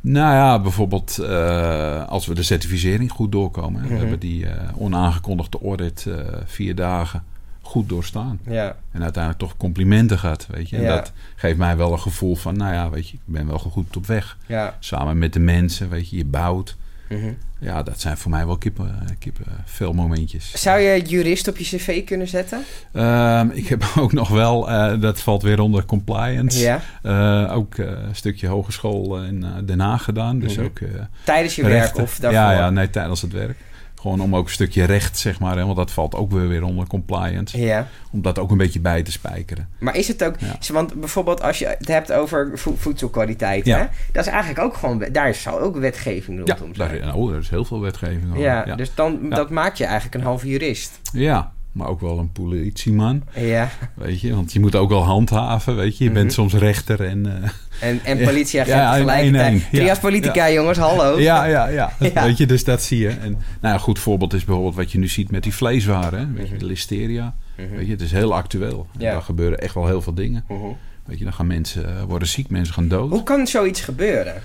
Nou 0.00 0.34
ja, 0.34 0.58
bijvoorbeeld 0.60 1.18
eh, 1.18 2.08
als 2.08 2.26
we 2.26 2.34
de 2.34 2.42
certificering 2.42 3.10
goed 3.10 3.32
doorkomen. 3.32 3.80
hè. 3.80 3.84
Mhm. 3.86 3.94
We 3.94 4.00
hebben 4.00 4.18
die 4.18 4.46
eh, 4.46 4.52
onaangekondigde 4.78 5.58
audit 5.62 6.06
vier 6.46 6.74
dagen 6.74 7.24
goed 7.60 7.88
doorstaan. 7.88 8.38
Ja. 8.46 8.76
En 8.92 9.02
uiteindelijk 9.02 9.42
toch 9.42 9.56
complimenten 9.56 10.18
gehad, 10.18 10.46
weet 10.50 10.68
je. 10.70 10.76
En 10.76 10.82
Ja. 10.82 10.94
dat 10.94 11.12
geeft 11.36 11.58
mij 11.58 11.76
wel 11.76 11.92
een 11.92 12.00
gevoel 12.00 12.36
van, 12.36 12.56
nou 12.56 12.72
ja, 12.74 12.90
weet 12.90 13.08
je, 13.08 13.14
ik 13.14 13.20
ben 13.24 13.46
wel 13.46 13.58
goed 13.58 13.96
op 13.96 14.06
weg. 14.06 14.36
Ja. 14.46 14.76
Samen 14.78 15.18
met 15.18 15.32
de 15.32 15.40
mensen, 15.40 15.88
weet 15.88 16.10
je, 16.10 16.16
je 16.16 16.24
bouwt. 16.24 16.76
Mhm. 17.16 17.32
Ja, 17.60 17.82
dat 17.82 18.00
zijn 18.00 18.16
voor 18.16 18.30
mij 18.30 18.46
wel 18.46 18.56
kippen, 18.58 18.94
kippen 19.18 19.44
veel 19.64 19.92
momentjes. 19.92 20.50
Zou 20.62 20.80
je 20.80 21.02
jurist 21.02 21.48
op 21.48 21.56
je 21.56 21.64
cv 21.64 22.04
kunnen 22.04 22.28
zetten? 22.28 22.62
Ehm, 22.92 23.48
ik 23.52 23.66
heb 23.68 23.84
ook 23.98 24.12
nog 24.12 24.28
wel, 24.28 24.70
eh, 24.70 25.00
dat 25.00 25.20
valt 25.20 25.42
weer 25.42 25.60
onder 25.60 25.84
compliance. 25.84 26.58
Ja. 26.60 26.80
Eh, 27.02 27.56
ook 27.56 27.74
eh, 27.74 27.86
een 27.86 28.14
stukje 28.16 28.46
hogeschool 28.46 29.22
in 29.22 29.44
eh, 29.44 29.50
Den 29.64 29.80
Haag 29.80 30.04
gedaan. 30.04 30.38
Dus 30.38 30.56
Mhm. 30.56 30.64
ook 30.64 30.78
eh, 30.78 30.88
Tijdens 31.24 31.56
je 31.56 31.62
rechten. 31.62 31.96
werk 31.96 32.08
of 32.08 32.18
daarvoor? 32.18 32.40
Ja, 32.40 32.52
ja, 32.52 32.70
nee, 32.70 32.90
tijdens 32.90 33.22
het 33.22 33.32
werk. 33.32 33.56
Gewoon 34.04 34.20
om 34.20 34.36
ook 34.36 34.44
een 34.46 34.52
stukje 34.52 34.84
recht, 34.84 35.18
zeg 35.18 35.40
maar. 35.40 35.56
Hè, 35.56 35.64
want 35.64 35.76
dat 35.76 35.90
valt 35.90 36.14
ook 36.14 36.30
weer, 36.32 36.48
weer 36.48 36.62
onder 36.62 36.86
compliance. 36.86 37.60
Ja. 37.60 37.88
Om 38.10 38.22
dat 38.22 38.38
ook 38.38 38.50
een 38.50 38.56
beetje 38.56 38.80
bij 38.80 39.02
te 39.02 39.12
spijkeren. 39.12 39.68
Maar 39.78 39.96
is 39.96 40.08
het 40.08 40.24
ook... 40.24 40.34
Ja. 40.38 40.72
Want 40.72 40.94
bijvoorbeeld 40.94 41.42
als 41.42 41.58
je 41.58 41.66
het 41.66 41.88
hebt 41.88 42.12
over 42.12 42.50
vo- 42.54 42.74
voedselkwaliteit... 42.76 43.64
Ja. 43.64 43.78
Hè? 43.78 43.84
Dat 44.12 44.26
is 44.26 44.32
eigenlijk 44.32 44.60
ook 44.64 44.74
gewoon... 44.74 45.04
Daar 45.12 45.34
zou 45.34 45.60
ook 45.60 45.76
wetgeving 45.76 46.36
rondom 46.38 46.74
zijn. 46.74 47.00
daar, 47.00 47.14
oh, 47.14 47.32
er 47.32 47.38
is 47.38 47.48
heel 47.48 47.64
veel 47.64 47.80
wetgeving 47.80 48.30
over. 48.30 48.40
Ja, 48.40 48.76
dus 48.76 48.94
dan, 48.94 49.28
dat 49.28 49.50
maakt 49.50 49.78
je 49.78 49.84
eigenlijk 49.84 50.14
een 50.14 50.22
halve 50.22 50.48
jurist. 50.48 51.00
Ja, 51.12 51.52
maar 51.74 51.88
ook 51.88 52.00
wel 52.00 52.18
een 52.18 52.32
politieman, 52.32 53.22
Ja, 53.36 53.70
weet 53.94 54.20
je. 54.20 54.34
Want 54.34 54.52
je 54.52 54.60
moet 54.60 54.74
ook 54.74 54.88
wel 54.88 55.02
handhaven, 55.04 55.76
weet 55.76 55.98
je. 55.98 56.04
Je 56.04 56.10
bent 56.10 56.24
Mhm. 56.24 56.34
soms 56.34 56.54
rechter 56.54 57.04
en... 57.04 57.26
eh, 57.26 57.88
en, 57.88 58.00
en 58.04 58.18
Ja. 58.18 58.24
politieagent 58.24 58.76
Ja, 58.76 58.92
tegelijkertijd. 58.92 59.60
ja. 59.62 59.68
Trias 59.78 59.98
politica, 59.98 60.50
jongens, 60.50 60.78
hallo. 60.78 61.18
Ja, 61.20 61.44
ja, 61.44 61.66
ja, 61.68 61.92
Ja. 62.14 62.24
Weet 62.24 62.36
je, 62.38 62.46
dus 62.46 62.64
dat 62.64 62.82
zie 62.82 62.98
je. 62.98 63.08
En 63.08 63.38
nou, 63.60 63.74
een 63.74 63.80
goed 63.80 63.98
voorbeeld 63.98 64.32
is 64.32 64.44
bijvoorbeeld 64.44 64.74
wat 64.74 64.92
je 64.92 64.98
nu 64.98 65.08
ziet 65.08 65.30
met 65.30 65.42
die 65.42 65.54
vleeswaren. 65.54 66.18
Hè? 66.18 66.32
Weet 66.32 66.46
je, 66.46 66.50
Mhm. 66.50 66.58
de 66.58 66.66
listeria. 66.66 67.34
Mhm. 67.56 67.76
Weet 67.76 67.86
je, 67.86 67.92
het 67.92 68.00
is 68.00 68.12
heel 68.12 68.34
actueel. 68.34 68.86
En 68.94 69.00
Ja. 69.00 69.12
Daar 69.12 69.22
gebeuren 69.22 69.58
echt 69.58 69.74
wel 69.74 69.86
heel 69.86 70.02
veel 70.02 70.14
dingen. 70.14 70.44
Mhm. 70.48 70.60
Weet 71.04 71.18
je, 71.18 71.24
dan 71.24 71.32
gaan 71.32 71.46
mensen 71.46 71.96
eh, 71.96 72.02
worden 72.02 72.28
ziek, 72.28 72.48
mensen 72.50 72.74
gaan 72.74 72.88
dood. 72.88 73.10
Hoe 73.10 73.22
kan 73.22 73.46
zoiets 73.46 73.80
gebeuren? 73.80 74.42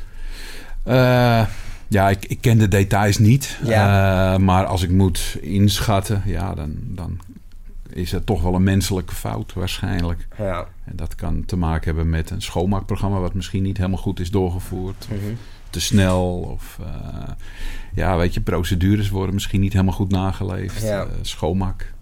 Eh, 0.84 1.46
ja, 1.90 2.10
ik, 2.10 2.26
ik 2.26 2.42
ken 2.42 2.58
de 2.58 2.68
details 2.68 3.18
niet. 3.18 3.60
Ja. 3.64 4.34
Eh, 4.34 4.40
maar 4.40 4.66
als 4.66 4.84
ik 4.84 4.90
moet 4.90 5.38
inschatten, 5.42 6.22
ja, 6.26 6.54
dan, 6.54 6.76
dan 6.84 7.20
is 7.90 8.12
het 8.12 8.26
toch 8.26 8.42
wel 8.42 8.56
een 8.56 8.64
menselijke 8.64 9.16
fout 9.16 9.54
waarschijnlijk. 9.54 10.28
Ja. 10.38 10.68
En 10.86 10.96
dat 10.96 11.16
kan 11.16 11.46
te 11.46 11.58
maken 11.58 11.86
hebben 11.86 12.10
met 12.10 12.30
een 12.30 12.42
schoonmaakprogramma... 12.42 13.20
wat 13.20 13.34
misschien 13.34 13.64
niet 13.64 13.78
helemaal 13.78 13.98
goed 13.98 14.20
is 14.20 14.32
doorgevoerd. 14.32 15.08
Mhm. 15.10 15.34
te 15.70 15.80
snel. 15.80 16.26
Of 16.52 16.80
eh, 16.82 17.34
ja, 17.94 18.18
weet 18.18 18.34
je, 18.34 18.42
procedures 18.42 19.10
worden 19.10 19.34
misschien 19.34 19.62
niet 19.62 19.74
helemaal 19.74 19.94
goed 19.94 20.12
nageleefd. 20.12 20.82
Ja. 20.82 21.02
Eh, 21.02 21.08
schoonmaak. 21.22 21.94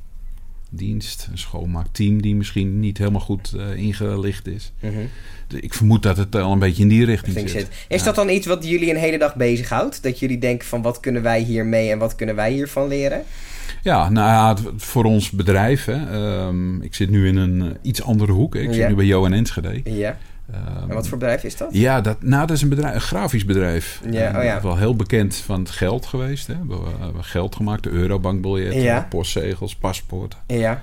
Dienst, 0.72 1.28
een 1.32 1.38
schoonmaakteam 1.38 2.22
die 2.22 2.36
misschien 2.36 2.80
niet 2.80 2.98
helemaal 2.98 3.22
goed 3.22 3.54
eh, 3.58 3.76
ingelicht 3.76 4.48
is. 4.48 4.72
Mhm. 4.80 4.94
Dus 5.48 5.60
ik 5.60 5.74
vermoed 5.74 6.04
dat 6.04 6.18
het 6.18 6.36
al 6.36 6.52
een 6.52 6.60
beetje 6.60 6.84
in 6.84 6.90
die 6.90 7.06
richting 7.06 7.40
zit. 7.40 7.50
zit. 7.50 7.68
Is 7.88 8.00
Ja. 8.00 8.06
dat 8.06 8.16
dan 8.16 8.30
iets 8.30 8.46
wat 8.48 8.68
jullie 8.68 8.90
een 8.90 8.96
hele 9.00 9.18
dag 9.18 9.36
bezighoudt? 9.36 10.04
Dat 10.04 10.20
jullie 10.20 10.38
denken 10.38 10.68
van 10.68 10.82
wat 10.82 11.00
kunnen 11.00 11.22
wij 11.22 11.42
hiermee 11.42 11.92
en 11.92 11.98
wat 11.98 12.16
kunnen 12.16 12.36
wij 12.36 12.52
hiervan 12.52 12.88
leren? 12.88 13.24
Ja, 13.84 14.10
nou 14.10 14.28
ja, 14.30 14.72
voor 14.78 15.04
ons 15.04 15.30
bedrijf. 15.32 15.86
Hè, 15.86 15.94
ehm, 16.12 16.82
ik 16.82 16.96
zit 16.96 17.10
nu 17.10 17.28
in 17.28 17.36
een 17.36 17.62
eh, 17.62 17.68
iets 17.82 18.02
andere 18.04 18.32
hoek. 18.32 18.54
hè. 18.54 18.60
Ik 18.60 18.68
Ja. 18.68 18.74
zit 18.74 18.88
nu 18.88 18.96
bij 18.96 19.06
Johan 19.06 19.34
Enschede. 19.34 19.82
Ja. 19.84 20.18
Ehm, 20.52 20.90
En 20.90 20.96
wat 20.96 21.08
voor 21.08 21.18
bedrijf 21.18 21.44
is 21.44 21.58
dat? 21.58 21.70
Ja, 21.72 22.02
dat, 22.02 22.22
nou, 22.22 22.48
dat 22.48 22.56
is 22.56 22.62
een, 22.62 22.70
bedrijf, 22.70 22.96
een 22.96 23.02
grafisch 23.02 23.46
bedrijf. 23.46 24.02
Ja, 24.12 24.32
Eh, 24.32 24.38
oh 24.38 24.44
ja. 24.44 24.62
Wel 24.62 24.78
heel 24.78 24.96
bekend 24.96 25.36
van 25.36 25.60
het 25.60 25.70
geld 25.70 26.06
geweest. 26.06 26.48
Hè. 26.48 26.54
We 26.68 26.76
hebben 27.00 27.24
geld 27.24 27.56
gemaakt, 27.56 27.84
de 27.84 27.90
eurobankbiljetten, 27.90 28.82
Ja. 28.82 29.06
postzegels, 29.10 29.76
paspoorten. 29.76 30.40
Ja. 30.48 30.82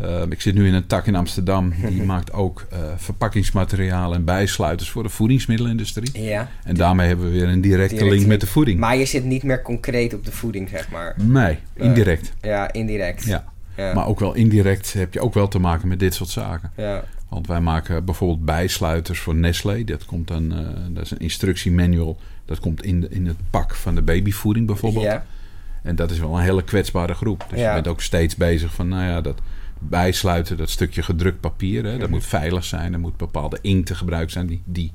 Ehm, 0.00 0.32
ik 0.32 0.40
zit 0.40 0.54
nu 0.54 0.66
in 0.66 0.74
een 0.74 0.86
tak 0.86 1.06
in 1.06 1.14
Amsterdam. 1.14 1.72
Die 1.88 2.02
maakt 2.12 2.32
ook 2.32 2.66
eh, 2.70 2.78
verpakkingsmaterialen 2.96 4.16
en 4.18 4.24
bijsluiters 4.24 4.90
voor 4.90 5.02
de 5.02 5.08
voedingsmiddelenindustrie. 5.08 6.22
Ja. 6.22 6.48
En 6.64 6.74
daarmee 6.74 7.06
hebben 7.08 7.26
we 7.26 7.32
weer 7.32 7.48
een 7.48 7.60
directe 7.60 8.04
link 8.08 8.26
met 8.26 8.40
de 8.40 8.46
voeding. 8.46 8.78
Maar 8.80 8.96
je 8.96 9.04
zit 9.04 9.24
niet 9.24 9.42
meer 9.42 9.62
concreet 9.62 10.14
op 10.14 10.24
de 10.24 10.32
voeding, 10.32 10.68
zeg 10.68 10.90
maar. 10.90 11.14
Nee, 11.22 11.58
indirect. 11.74 12.32
Ja, 12.40 12.72
indirect. 12.72 13.24
Ja. 13.24 13.44
Ja. 13.76 13.94
Maar 13.94 14.06
ook 14.06 14.20
wel 14.20 14.34
indirect 14.34 14.92
heb 14.92 15.12
je 15.14 15.20
ook 15.20 15.34
wel 15.34 15.48
te 15.48 15.58
maken 15.58 15.88
met 15.88 16.00
dit 16.00 16.14
soort 16.14 16.30
zaken. 16.30 16.70
ja. 16.76 17.04
Want 17.36 17.48
wij 17.48 17.60
maken 17.60 18.04
bijvoorbeeld 18.04 18.44
bijsluiters 18.44 19.20
voor 19.20 19.34
Nestlé. 19.34 19.84
Dat, 19.84 20.04
komt 20.04 20.28
dan, 20.28 20.52
eh, 20.52 20.66
dat 20.90 21.04
is 21.04 21.10
een 21.10 21.18
instructiemanual. 21.18 22.18
Dat 22.44 22.60
komt 22.60 22.82
in, 22.82 23.00
de, 23.00 23.08
in 23.08 23.26
het 23.26 23.36
pak 23.50 23.74
van 23.74 23.94
de 23.94 24.02
babyvoeding 24.02 24.66
bijvoorbeeld. 24.66 25.04
Ja. 25.04 25.24
En 25.82 25.96
dat 25.96 26.10
is 26.10 26.18
wel 26.18 26.36
een 26.36 26.42
hele 26.42 26.62
kwetsbare 26.64 27.14
groep. 27.14 27.46
Dus 27.50 27.58
Ja. 27.58 27.68
je 27.68 27.74
bent 27.74 27.88
ook 27.88 28.00
steeds 28.00 28.36
bezig 28.36 28.74
van, 28.74 28.88
nou 28.88 29.04
ja, 29.04 29.20
dat 29.20 29.40
bijsluiten, 29.78 30.56
dat 30.56 30.70
stukje 30.70 31.02
gedrukt 31.02 31.40
papier. 31.40 31.84
Hè, 31.84 31.98
dat 31.98 32.10
moet 32.10 32.24
veilig 32.24 32.64
zijn. 32.64 32.92
Er 32.92 33.00
moet 33.00 33.16
bepaalde 33.16 33.58
inkten 33.62 33.96
gebruikt 33.96 34.32
zijn 34.32 34.46
die, 34.46 34.62
die 34.64 34.92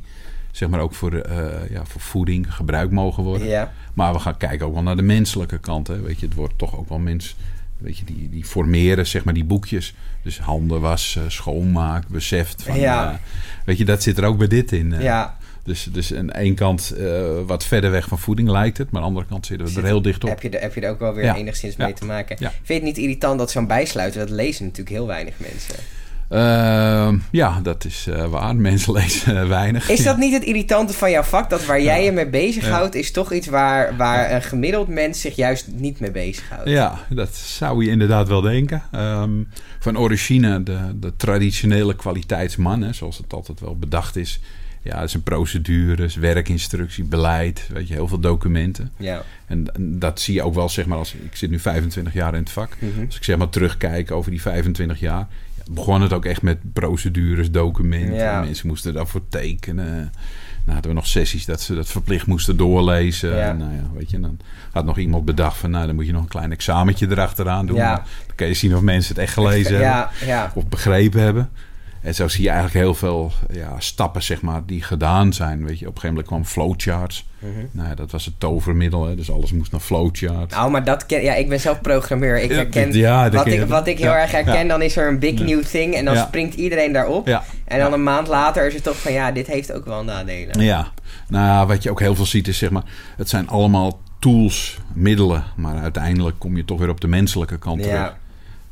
zeg 0.51 0.69
maar 0.69 0.79
ook 0.79 0.93
voor, 0.93 1.13
eh, 1.13 1.69
ja, 1.69 1.85
voor 1.85 2.01
voeding 2.01 2.55
gebruikt 2.55 2.91
mogen 2.91 3.23
worden. 3.23 3.47
Ja. 3.47 3.71
Maar 3.93 4.13
we 4.13 4.19
gaan 4.19 4.37
kijken 4.37 4.65
ook 4.65 4.73
wel 4.73 4.83
naar 4.83 4.95
de 4.95 5.01
menselijke 5.01 5.57
kant. 5.59 5.87
Hè. 5.87 6.01
Weet 6.01 6.19
je, 6.19 6.25
het 6.25 6.35
wordt 6.35 6.57
toch 6.57 6.77
ook 6.77 6.89
wel 6.89 6.99
mens. 6.99 7.35
Weet 7.81 7.97
je, 7.97 8.05
die, 8.05 8.29
die 8.29 8.43
formeren 8.45 9.07
zeg 9.07 9.23
maar 9.23 9.33
die 9.33 9.43
boekjes. 9.43 9.93
Dus 10.23 10.39
handen 10.39 10.81
wassen, 10.81 11.31
schoonmaak, 11.31 12.07
beseft. 12.07 12.63
Van, 12.63 12.79
Ja. 12.79 13.11
eh, 13.11 13.17
weet 13.65 13.77
je, 13.77 13.85
dat 13.85 14.03
zit 14.03 14.17
er 14.17 14.23
ook 14.23 14.37
bij 14.37 14.47
dit 14.47 14.71
in. 14.71 14.93
eh. 14.93 15.01
ja. 15.01 15.37
Dus, 15.63 15.87
dus 15.91 16.13
aan 16.13 16.31
één 16.31 16.55
kant 16.55 16.91
eh, 16.91 17.21
wat 17.45 17.65
verder 17.65 17.91
weg 17.91 18.07
van 18.07 18.19
voeding 18.19 18.49
lijkt 18.49 18.77
het. 18.77 18.91
Maar 18.91 19.01
aan 19.01 19.07
de 19.07 19.13
andere 19.13 19.31
kant 19.31 19.45
zitten 19.45 19.65
we 19.65 19.71
Zit- 19.71 19.81
er 19.81 19.87
heel 19.89 20.01
dicht 20.01 20.23
op. 20.23 20.29
Heb 20.29 20.41
je, 20.41 20.49
er, 20.49 20.61
heb 20.61 20.73
je 20.75 20.81
er 20.81 20.89
ook 20.91 20.99
wel 20.99 21.13
weer 21.13 21.23
Ja. 21.23 21.35
enigszins 21.35 21.75
Ja. 21.77 21.85
mee 21.85 21.93
te 21.93 22.05
maken? 22.05 22.35
Ja. 22.39 22.49
Vind 22.49 22.67
je 22.67 22.73
het 22.73 22.83
niet 22.83 22.97
irritant 22.97 23.37
dat 23.39 23.51
zo'n 23.51 23.67
bijsluiter, 23.67 24.19
dat 24.19 24.29
lezen 24.29 24.63
natuurlijk 24.65 24.95
heel 24.95 25.07
weinig 25.07 25.33
mensen. 25.37 25.75
Ehm, 26.31 27.17
ja, 27.31 27.59
dat 27.63 27.85
is 27.85 28.07
eh, 28.07 28.25
waar. 28.25 28.55
Mensen 28.71 28.93
lezen 28.93 29.41
eh, 29.41 29.47
weinig. 29.47 29.89
Is 29.89 30.03
dat 30.03 30.17
niet 30.17 30.33
het 30.33 30.43
irritante 30.43 30.93
van 30.93 31.11
jouw 31.11 31.23
vak? 31.23 31.49
Dat 31.49 31.65
waar 31.65 31.81
jij 31.81 32.03
je 32.03 32.11
mee 32.11 32.29
bezighoudt, 32.29 32.95
is 32.95 33.11
toch 33.11 33.33
iets 33.33 33.47
waar, 33.47 33.95
waar 33.97 34.31
een 34.31 34.41
gemiddeld 34.41 34.87
mens 34.87 35.21
zich 35.21 35.35
juist 35.35 35.67
niet 35.67 35.99
mee 35.99 36.11
bezighoudt? 36.11 36.69
Ja, 36.69 36.99
dat 37.09 37.35
zou 37.35 37.85
je 37.85 37.91
inderdaad 37.91 38.27
wel 38.27 38.41
denken. 38.41 38.83
Ehm, 38.91 39.43
van 39.79 39.97
origine, 39.97 40.63
de, 40.63 40.79
de 40.99 41.15
traditionele 41.15 41.95
kwaliteitsman, 41.95 42.81
hè, 42.81 42.93
zoals 42.93 43.17
het 43.17 43.33
altijd 43.33 43.59
wel 43.59 43.75
bedacht 43.75 44.15
is. 44.15 44.39
Ja, 44.83 44.99
dat 44.99 45.09
zijn 45.09 45.23
procedures, 45.23 46.15
werkinstructie, 46.15 47.03
beleid, 47.03 47.67
weet 47.73 47.87
je, 47.87 47.93
heel 47.93 48.07
veel 48.07 48.19
documenten. 48.19 48.91
Ja. 48.97 49.23
En, 49.45 49.75
en 49.75 49.99
dat 49.99 50.19
zie 50.19 50.33
je 50.33 50.41
ook 50.41 50.53
wel, 50.53 50.69
zeg 50.69 50.85
maar, 50.85 50.97
als 50.97 51.13
ik 51.13 51.35
zit 51.35 51.49
nu 51.49 51.59
25 51.59 52.13
jaar 52.13 52.33
in 52.33 52.39
het 52.39 52.51
vak. 52.51 52.75
Mhm. 52.79 53.05
Als 53.05 53.15
ik 53.15 53.23
zeg 53.23 53.37
maar 53.37 53.49
terugkijk 53.49 54.11
over 54.11 54.31
die 54.31 54.41
25 54.41 54.99
jaar, 54.99 55.19
ja, 55.19 55.27
begon 55.73 56.01
het 56.01 56.13
ook 56.13 56.25
echt 56.25 56.41
met 56.41 56.73
procedures, 56.73 57.51
documenten. 57.51 58.15
Ja. 58.15 58.41
Mensen 58.41 58.67
moesten 58.67 58.93
daarvoor 58.93 59.21
tekenen. 59.29 60.11
Nou 60.63 60.73
hadden 60.73 60.91
we 60.91 60.97
nog 60.97 61.07
sessies 61.07 61.45
dat 61.45 61.61
ze 61.61 61.75
dat 61.75 61.87
verplicht 61.87 62.25
moesten 62.25 62.57
doorlezen. 62.57 63.35
Ja. 63.35 63.49
En, 63.49 63.57
nou 63.57 63.71
ja, 63.71 63.83
weet 63.93 64.11
je, 64.11 64.19
dan 64.19 64.39
had 64.71 64.85
nog 64.85 64.97
iemand 64.97 65.25
bedacht 65.25 65.57
van, 65.57 65.71
nou 65.71 65.85
dan 65.85 65.95
moet 65.95 66.05
je 66.05 66.11
nog 66.11 66.21
een 66.21 66.27
klein 66.27 66.51
examentje 66.51 67.09
erachteraan 67.09 67.65
doen. 67.65 67.77
Dan 67.77 67.99
kan 68.35 68.47
je 68.47 68.53
zien 68.53 68.75
of 68.75 68.81
mensen 68.81 69.13
het 69.13 69.23
echt 69.23 69.33
gelezen 69.33 69.75
hebben 69.75 70.09
of 70.53 70.67
begrepen 70.67 71.21
hebben. 71.21 71.49
En 72.01 72.15
zo 72.15 72.27
zie 72.27 72.43
je 72.43 72.49
eigenlijk 72.49 72.85
heel 72.85 72.93
veel 72.93 73.31
ja, 73.51 73.75
stappen, 73.77 74.23
zeg 74.23 74.41
maar, 74.41 74.61
die 74.65 74.83
gedaan 74.83 75.33
zijn. 75.33 75.65
Weet 75.65 75.79
je, 75.79 75.87
op 75.87 75.95
een 75.95 76.01
gegeven 76.01 76.09
moment 76.09 76.27
kwam 76.27 76.45
flowcharts. 76.45 77.25
Mhm. 77.39 77.51
Nou 77.71 77.89
ja, 77.89 77.95
dat 77.95 78.11
was 78.11 78.25
het 78.25 78.33
tovermiddel, 78.37 79.05
hè? 79.05 79.15
dus 79.15 79.31
alles 79.31 79.51
moest 79.51 79.71
naar 79.71 79.81
flowcharts. 79.81 80.55
Nou, 80.55 80.71
maar 80.71 80.83
dat 80.83 81.05
ken... 81.05 81.23
Ja, 81.23 81.33
ik 81.33 81.49
ben 81.49 81.59
zelf 81.59 81.81
programmeur. 81.81 82.41
Ik 82.41 82.51
herken... 82.51 82.93
ja, 82.93 83.29
wat, 83.29 83.47
ik, 83.47 83.65
wat 83.65 83.87
ik 83.87 83.97
heel 83.99 84.13
erg 84.13 84.31
herken, 84.31 84.67
dan 84.67 84.81
is 84.81 84.95
er 84.95 85.07
een 85.07 85.19
big 85.19 85.39
new 85.39 85.63
thing. 85.63 85.93
En 85.93 86.05
dan 86.05 86.17
springt 86.17 86.55
iedereen 86.55 86.93
daarop. 86.93 87.27
En 87.65 87.79
dan 87.79 87.93
een 87.93 88.03
maand 88.03 88.27
later 88.27 88.67
is 88.67 88.73
het 88.73 88.83
toch 88.83 88.97
van... 88.97 89.11
Ja, 89.11 89.31
dit 89.31 89.47
heeft 89.47 89.71
ook 89.71 89.85
wel 89.85 90.03
nadelen. 90.03 90.61
Ja, 90.61 90.91
nou 91.27 91.67
wat 91.67 91.83
je 91.83 91.89
ook 91.89 91.99
heel 91.99 92.15
veel 92.15 92.25
ziet 92.25 92.47
is 92.47 92.57
zeg 92.57 92.69
maar, 92.69 92.83
het 93.17 93.29
zijn 93.29 93.47
allemaal 93.47 93.99
tools, 94.19 94.77
middelen, 94.93 95.43
maar 95.55 95.81
uiteindelijk 95.81 96.39
kom 96.39 96.57
je 96.57 96.65
toch 96.65 96.79
weer 96.79 96.89
op 96.89 97.01
de 97.01 97.07
menselijke 97.07 97.57
kant 97.57 97.81
terug. 97.81 98.13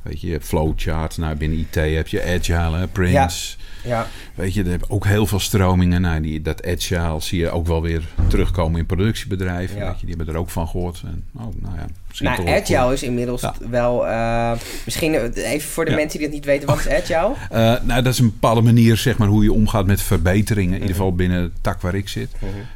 Weet 0.02 0.22
je, 0.22 0.28
je 0.28 0.34
hebt 0.34 0.46
flowcharts, 0.46 1.18
nou 1.18 1.36
binnen 1.36 1.58
IT 1.60 1.76
heb 1.76 2.08
je 2.08 2.24
Agile, 2.24 2.78
hè, 2.78 2.88
Prince. 2.88 3.58
Ja. 3.84 4.08
Weet 4.36 4.54
je, 4.54 4.64
er 4.64 4.70
hebben 4.70 4.90
ook 4.90 5.06
heel 5.06 5.26
veel 5.26 5.40
stromingen. 5.40 6.02
Nou, 6.02 6.22
die, 6.22 6.42
dat 6.42 6.66
Agile 6.68 7.16
zie 7.22 7.40
je 7.40 7.50
ook 7.50 7.68
wel 7.68 7.82
weer 7.82 8.04
terugkomen 8.28 8.80
in 8.80 8.86
productiebedrijven. 8.86 9.78
Ja. 9.78 9.86
Weet 9.90 10.00
je, 10.00 10.06
die 10.06 10.16
hebben 10.16 10.34
er 10.36 10.40
ook 10.42 10.50
van 10.50 10.68
gehoord. 10.68 11.02
En, 11.06 11.24
oh, 11.36 11.42
nou 11.62 11.76
ja, 11.76 11.86
misschien 12.08 12.30
Nou, 12.30 12.46
toch 12.46 12.56
Agile 12.56 12.82
goed. 12.84 12.92
is 12.94 13.04
inmiddels 13.04 13.42
Ja. 13.42 13.54
wel... 13.70 14.08
eh, 14.08 14.52
misschien 14.86 15.14
eh, 15.14 15.52
even 15.52 15.70
voor 15.70 15.86
de 15.86 15.96
mensen 15.96 16.18
die 16.20 16.28
het 16.28 16.36
niet 16.36 16.46
weten. 16.46 16.68
Wat 16.68 16.80
is 16.80 16.90
Agile? 17.14 17.34
Eh, 17.50 17.84
nou, 17.84 18.02
dat 18.02 18.14
is 18.14 18.20
een 18.20 18.30
bepaalde 18.30 18.62
manier, 18.62 18.98
zeg 18.98 19.18
maar, 19.18 19.28
hoe 19.28 19.44
je 19.44 19.54
omgaat 19.54 19.86
met 19.86 20.02
verbeteringen. 20.02 20.74
In 20.74 20.82
ieder 20.82 20.90
Mhm. 20.90 20.98
geval 20.98 21.16
binnen 21.16 21.44
de 21.44 21.52
tak 21.62 21.82
waar 21.82 21.96
ik 21.96 22.08
zit. 22.10 22.30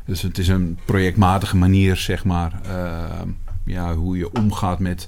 Dus 0.05 0.21
het 0.21 0.37
is 0.37 0.47
een 0.47 0.77
projectmatige 0.85 1.57
manier, 1.57 1.95
zeg 1.95 2.23
maar, 2.23 2.51
ja, 3.65 3.93
hoe 3.95 4.17
je 4.17 4.31
omgaat 4.33 4.79
met 4.79 5.07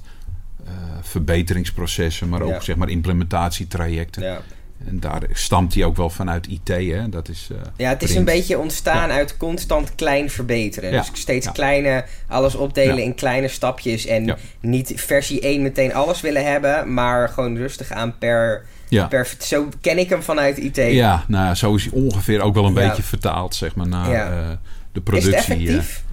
verbeteringsprocessen, 1.02 2.28
maar 2.28 2.40
ook 2.42 2.50
Ja. 2.50 2.60
zeg 2.60 2.76
maar 2.76 2.88
implementatietrajecten. 2.88 4.22
Ja. 4.22 4.40
En 4.86 5.00
daar 5.00 5.22
stamt 5.32 5.74
hij 5.74 5.84
ook 5.84 5.96
wel 5.96 6.10
vanuit 6.10 6.46
IT, 6.46 6.68
hè? 6.68 7.08
Dat 7.08 7.28
is. 7.28 7.48
eh, 7.52 7.56
Ja, 7.76 7.88
het 7.88 8.02
is 8.02 8.12
print. 8.12 8.28
een 8.28 8.34
beetje 8.34 8.58
ontstaan 8.58 9.10
uit 9.10 9.36
constant 9.36 9.94
klein 9.94 10.30
verbeteren. 10.30 10.90
Ja. 10.92 10.98
Dus 10.98 11.10
steeds 11.20 11.46
Ja. 11.46 11.52
kleine, 11.52 12.04
alles 12.28 12.54
opdelen 12.54 12.98
in 13.02 13.14
kleine 13.14 13.48
stapjes. 13.48 14.06
En 14.06 14.36
niet 14.60 14.92
versie 14.96 15.40
1 15.46 15.62
meteen 15.62 15.94
alles 15.94 16.20
willen 16.20 16.44
hebben, 16.44 16.94
maar 16.94 17.28
gewoon 17.28 17.56
rustig 17.56 17.90
aan 17.90 18.18
per, 18.18 18.64
Ja. 18.88 19.06
per... 19.06 19.34
Zo 19.38 19.68
ken 19.80 19.98
ik 19.98 20.08
hem 20.08 20.22
vanuit 20.22 20.58
IT. 20.58 20.76
Ja, 20.76 21.24
nou, 21.28 21.54
zo 21.54 21.74
is 21.74 21.82
hij 21.84 21.92
ongeveer 21.92 22.40
ook 22.40 22.54
wel 22.54 22.64
een 22.66 22.74
beetje 22.74 23.02
vertaald, 23.02 23.54
zeg 23.54 23.74
maar, 23.74 23.88
naar 23.88 24.10
eh, 24.12 24.48
de 24.92 24.98
Is 24.98 25.02
productie. 25.04 25.30
het 25.34 25.38
effectief? 25.40 26.04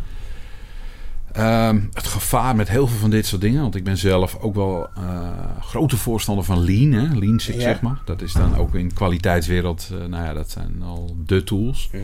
Eh. 1.34 1.68
Ehm, 1.68 1.80
het 1.94 2.08
gevaar 2.08 2.56
met 2.56 2.70
heel 2.70 2.88
veel 2.88 2.98
van 3.00 3.10
dit 3.10 3.26
soort 3.26 3.42
dingen, 3.42 3.62
want 3.62 3.76
ik 3.76 3.84
ben 3.84 3.98
zelf 3.98 4.38
ook 4.40 4.56
wel 4.56 4.88
eh, 4.96 5.02
grote 5.60 5.98
voorstander 5.98 6.46
van 6.46 6.66
Lean, 6.66 6.92
hè? 6.92 7.16
Lean 7.16 7.40
Six 7.40 7.58
Ja. 7.64 7.72
Sigma. 7.74 7.98
Dat 8.06 8.22
is 8.22 8.34
dan 8.34 8.58
ook 8.58 8.76
in 8.76 8.94
kwaliteitswereld, 8.94 9.90
eh, 9.92 9.98
nou 10.08 10.24
ja, 10.26 10.34
dat 10.34 10.52
zijn 10.52 10.82
al 10.84 11.16
de 11.26 11.44
tools. 11.44 11.90
Mhm. 11.92 12.04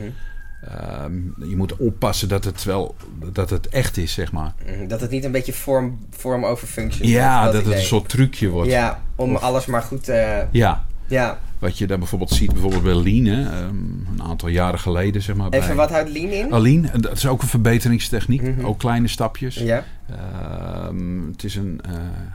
Ehm, 0.63 1.13
je 1.49 1.55
moet 1.55 1.77
oppassen 1.77 2.27
dat 2.27 2.43
het 2.43 2.63
wel, 2.63 2.95
dat 3.33 3.49
het 3.49 3.67
echt 3.67 3.97
is, 3.97 4.13
zeg 4.13 4.31
maar. 4.31 4.53
Mhm. 4.65 4.87
Dat 4.87 5.01
het 5.01 5.11
niet 5.11 5.23
een 5.23 5.31
beetje 5.31 5.53
vorm, 5.53 5.99
vorm 6.09 6.45
over 6.45 6.67
function 6.67 7.07
Ja, 7.07 7.45
dat 7.45 7.53
het 7.53 7.65
een 7.73 7.81
soort 7.81 8.09
trucje 8.09 8.49
wordt. 8.49 8.69
Ja, 8.71 9.01
om 9.15 9.35
Of- 9.35 9.41
alles 9.41 9.65
maar 9.65 9.81
goed... 9.81 10.09
eh 10.09 10.37
Ja, 10.51 10.83
ja. 11.09 11.39
wat 11.59 11.77
je 11.77 11.87
daar 11.87 11.97
bijvoorbeeld 11.97 12.29
ziet, 12.31 12.51
bijvoorbeeld 12.53 12.83
bij 12.83 12.93
Lean, 12.95 13.25
hè? 13.25 13.43
Ehm, 13.49 13.75
een 14.13 14.21
aantal 14.23 14.49
jaren 14.49 14.79
geleden, 14.79 15.21
zeg 15.21 15.35
maar. 15.35 15.49
Even, 15.49 15.67
bij- 15.67 15.75
wat 15.75 15.89
houdt 15.89 16.09
Lean 16.09 16.29
in? 16.29 16.53
Oh, 16.53 16.59
Lean, 16.61 16.89
dat 17.01 17.11
is 17.11 17.27
ook 17.27 17.41
een 17.41 17.47
verbeteringstechniek. 17.47 18.41
Mhm. 18.41 18.65
Ook 18.65 18.79
kleine 18.79 19.07
stapjes. 19.07 19.55
Ja. 19.55 19.83
Ehm, 20.09 21.27
het 21.31 21.43
is 21.43 21.55
een, 21.55 21.79
eh, 21.85 21.91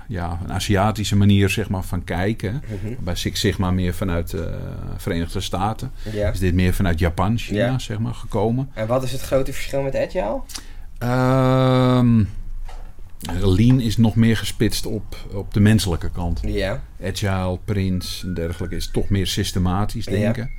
ja, 0.09 0.39
een 0.45 0.53
Aziatische 0.53 1.17
manier 1.17 1.51
zeg 1.51 1.69
maar, 1.69 1.83
van 1.83 2.05
kijken. 2.05 2.63
Mhm. 2.83 2.95
Bij 3.05 3.15
Six 3.15 3.41
Sigma 3.41 3.71
meer 3.71 3.95
vanuit 3.95 4.31
de 4.31 4.59
Verenigde 4.97 5.41
Staten. 5.41 5.91
ja. 6.13 6.31
Is 6.31 6.39
dit 6.39 6.55
meer 6.55 6.75
vanuit 6.75 6.99
Japan, 6.99 7.39
China 7.39 7.59
Ja. 7.65 7.79
zeg 7.79 7.99
maar, 7.99 8.15
gekomen. 8.15 8.71
En 8.75 8.87
wat 8.87 9.03
is 9.03 9.13
het 9.13 9.21
grote 9.21 9.53
verschil 9.53 9.83
met 9.83 9.97
Agile? 9.97 10.41
Ehm, 10.99 12.25
Lean 13.41 13.81
is 13.81 13.97
nog 13.97 14.15
meer 14.17 14.37
gespitst 14.37 14.87
op, 14.87 15.17
op 15.33 15.55
de 15.55 15.61
menselijke 15.61 16.11
kant. 16.11 16.41
Ja. 16.47 16.83
Agile, 17.05 17.59
Prince 17.65 18.27
en 18.27 18.35
dergelijke 18.35 18.77
is 18.77 18.91
toch 18.91 19.09
meer 19.09 19.27
systematisch 19.27 20.05
Ja. 20.05 20.11
denken. 20.11 20.51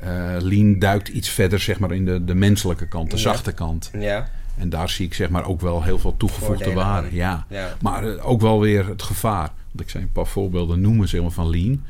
Eh, 0.00 0.36
Lean 0.38 0.78
duikt 0.78 1.08
iets 1.08 1.28
verder 1.28 1.58
zeg 1.60 1.78
maar, 1.78 1.92
in 1.92 2.04
de, 2.04 2.24
de 2.24 2.34
menselijke 2.34 2.88
kant, 2.88 3.10
de 3.10 3.16
Ja. 3.16 3.22
zachte 3.22 3.52
kant. 3.52 3.90
Ja. 3.98 4.28
En 4.58 4.68
daar 4.68 4.88
zie 4.88 5.06
ik 5.06 5.14
zeg 5.14 5.28
maar 5.28 5.46
ook 5.46 5.60
wel 5.60 5.82
heel 5.82 5.98
veel 5.98 6.16
toegevoegde 6.16 6.72
waarde. 6.72 7.08
Ja. 7.14 7.46
Ja. 7.48 7.74
Maar 7.80 8.08
eh, 8.08 8.28
ook 8.28 8.40
wel 8.40 8.60
weer 8.60 8.86
het 8.88 9.02
gevaar. 9.02 9.50
Want 9.66 9.80
ik 9.80 9.88
zei 9.90 10.02
een 10.04 10.12
paar 10.12 10.26
voorbeelden 10.26 10.80
noemen 10.80 11.08
zeg 11.08 11.20
maar, 11.20 11.30
van 11.30 11.50
Lean. 11.50 11.84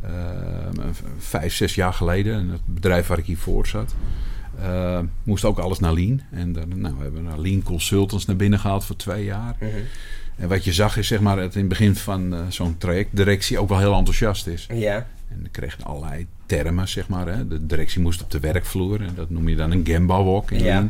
Eh, 0.00 0.10
vijf, 1.18 1.54
zes 1.54 1.74
jaar 1.74 1.92
geleden, 1.92 2.34
en 2.34 2.48
het 2.48 2.60
bedrijf 2.64 3.06
waar 3.06 3.18
ik 3.18 3.24
hiervoor 3.26 3.66
zat, 3.66 3.94
eh, 4.62 4.98
moest 5.22 5.44
ook 5.44 5.58
alles 5.58 5.78
naar 5.78 5.92
Lean. 5.92 6.20
En 6.30 6.52
dan, 6.52 6.80
nou, 6.80 6.94
we 6.96 7.02
hebben 7.02 7.22
naar 7.22 7.38
Lean 7.38 7.62
Consultants 7.62 8.26
naar 8.26 8.36
binnen 8.36 8.58
gehaald 8.58 8.84
voor 8.84 8.96
twee 8.96 9.24
jaar. 9.24 9.56
Mhm. 9.60 9.70
En 10.36 10.48
wat 10.48 10.64
je 10.64 10.72
zag 10.72 10.96
is 10.96 11.06
zeg 11.06 11.20
maar 11.20 11.36
dat 11.36 11.54
in 11.54 11.60
het 11.60 11.68
begin 11.68 11.96
van 11.96 12.34
eh, 12.34 12.40
zo'n 12.48 12.78
traject 12.78 13.16
directie 13.16 13.58
ook 13.58 13.68
wel 13.68 13.78
heel 13.78 13.94
enthousiast 13.94 14.46
is. 14.46 14.66
Ja. 14.74 14.94
En 15.30 15.38
dan 15.40 15.50
kreeg 15.50 15.76
allerlei 15.82 16.26
termen, 16.46 16.88
zeg 16.88 17.08
maar. 17.08 17.26
Hè. 17.26 17.48
De 17.48 17.66
directie 17.66 18.00
moest 18.00 18.22
op 18.22 18.30
de 18.30 18.40
werkvloer. 18.40 19.00
En 19.00 19.12
dat 19.14 19.30
noem 19.30 19.48
je 19.48 19.56
dan 19.56 19.70
een 19.70 19.86
Gemba 19.86 20.22
walk. 20.22 20.50
in 20.50 20.64
Ja. 20.64 20.88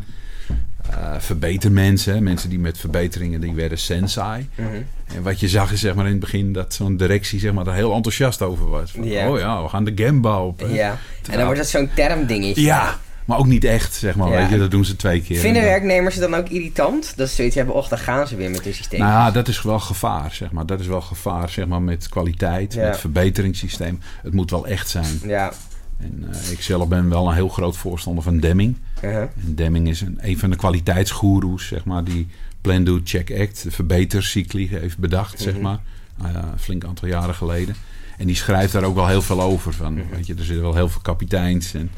Eh, 0.90 1.14
verbetermensen, 1.18 2.14
hè. 2.14 2.20
mensen 2.20 2.50
die 2.50 2.58
met 2.58 2.78
verbeteringen, 2.78 3.40
die 3.40 3.52
werden 3.54 3.78
sensei. 3.78 4.48
Mhm. 4.54 4.66
En 5.14 5.22
wat 5.22 5.40
je 5.40 5.48
zag 5.48 5.72
is 5.72 5.80
zeg 5.80 5.94
maar 5.94 6.04
in 6.04 6.10
het 6.10 6.20
begin 6.20 6.52
dat 6.52 6.74
zo'n 6.74 6.96
directie 6.96 7.38
zeg 7.40 7.52
maar, 7.52 7.64
daar 7.64 7.74
heel 7.74 7.94
enthousiast 7.94 8.42
over 8.42 8.68
was. 8.68 8.90
Van, 8.90 9.04
Ja. 9.04 9.30
Oh 9.30 9.38
ja, 9.38 9.62
we 9.62 9.68
gaan 9.68 9.84
de 9.84 9.92
Gemba 9.94 10.42
op. 10.44 10.60
hè. 10.60 10.66
Ja. 10.66 10.98
En 11.30 11.36
dan 11.36 11.44
wordt 11.44 11.58
dat 11.58 11.68
zo'n 11.68 11.88
termdingetje. 11.94 12.62
Ja, 12.62 12.98
maar 13.28 13.38
ook 13.38 13.46
niet 13.46 13.64
echt, 13.64 13.94
zeg 13.94 14.16
maar. 14.16 14.30
Ja. 14.30 14.36
Weet 14.36 14.48
je, 14.50 14.58
dat 14.58 14.70
doen 14.70 14.84
ze 14.84 14.96
twee 14.96 15.22
keer. 15.22 15.38
Vinden 15.40 15.62
werknemers 15.62 16.14
het 16.14 16.30
dan 16.30 16.40
ook 16.40 16.48
irritant? 16.48 17.12
Dat 17.16 17.28
ze 17.28 17.34
zoiets 17.34 17.54
hebben, 17.54 17.74
och, 17.74 17.88
dan 17.88 17.98
gaan 17.98 18.26
ze 18.28 18.36
weer 18.36 18.50
met 18.50 18.64
hun 18.64 18.74
systeem. 18.74 19.00
Nou 19.00 19.12
ja, 19.12 19.30
dat 19.30 19.48
is 19.48 19.62
wel 19.62 19.80
gevaar, 19.80 20.32
zeg 20.32 20.50
maar. 20.50 20.66
Dat 20.66 20.80
is 20.80 20.86
wel 20.86 21.00
gevaar, 21.00 21.48
zeg 21.50 21.66
maar, 21.66 21.82
met 21.82 22.08
kwaliteit, 22.08 22.74
Ja. 22.74 22.88
met 22.88 22.98
verbeteringssysteem. 22.98 24.00
Het 24.22 24.34
moet 24.34 24.50
wel 24.50 24.66
echt 24.66 24.88
zijn. 24.88 25.20
Ja. 25.26 25.52
En 25.98 26.26
uh, 26.34 26.50
ik 26.50 26.62
zelf 26.62 26.88
ben 26.88 27.08
wel 27.08 27.28
een 27.28 27.34
heel 27.34 27.48
groot 27.48 27.76
voorstander 27.76 28.22
van 28.24 28.38
Deming. 28.40 28.76
Uh-huh. 29.04 29.20
En 29.20 29.30
Deming 29.54 29.88
is 29.88 30.00
een, 30.00 30.18
een 30.20 30.38
van 30.38 30.50
de 30.50 30.56
kwaliteitsgoeroes, 30.56 31.66
zeg 31.66 31.84
maar, 31.84 32.04
die 32.04 32.28
Plan, 32.60 32.84
Do, 32.84 33.00
Check, 33.04 33.32
Act, 33.40 33.62
de 33.62 33.70
verbetercycli 33.70 34.68
heeft 34.68 34.98
bedacht, 34.98 35.40
zeg 35.40 35.52
Mhm. 35.52 35.62
maar. 35.62 35.78
Nou 36.16 36.34
een 36.36 36.58
flink 36.58 36.84
aantal 36.84 37.08
jaren 37.08 37.34
geleden. 37.34 37.74
En 38.18 38.26
die 38.26 38.36
schrijft 38.36 38.72
daar 38.72 38.82
ook 38.84 38.94
wel 38.94 39.06
heel 39.08 39.22
veel 39.22 39.42
over. 39.42 39.72
Van, 39.72 39.92
Mhm. 39.94 40.02
weet 40.10 40.26
je, 40.26 40.34
er 40.34 40.44
zitten 40.44 40.62
wel 40.64 40.74
heel 40.74 40.88
veel 40.88 41.00
kapiteins. 41.00 41.74
En, 41.74 41.90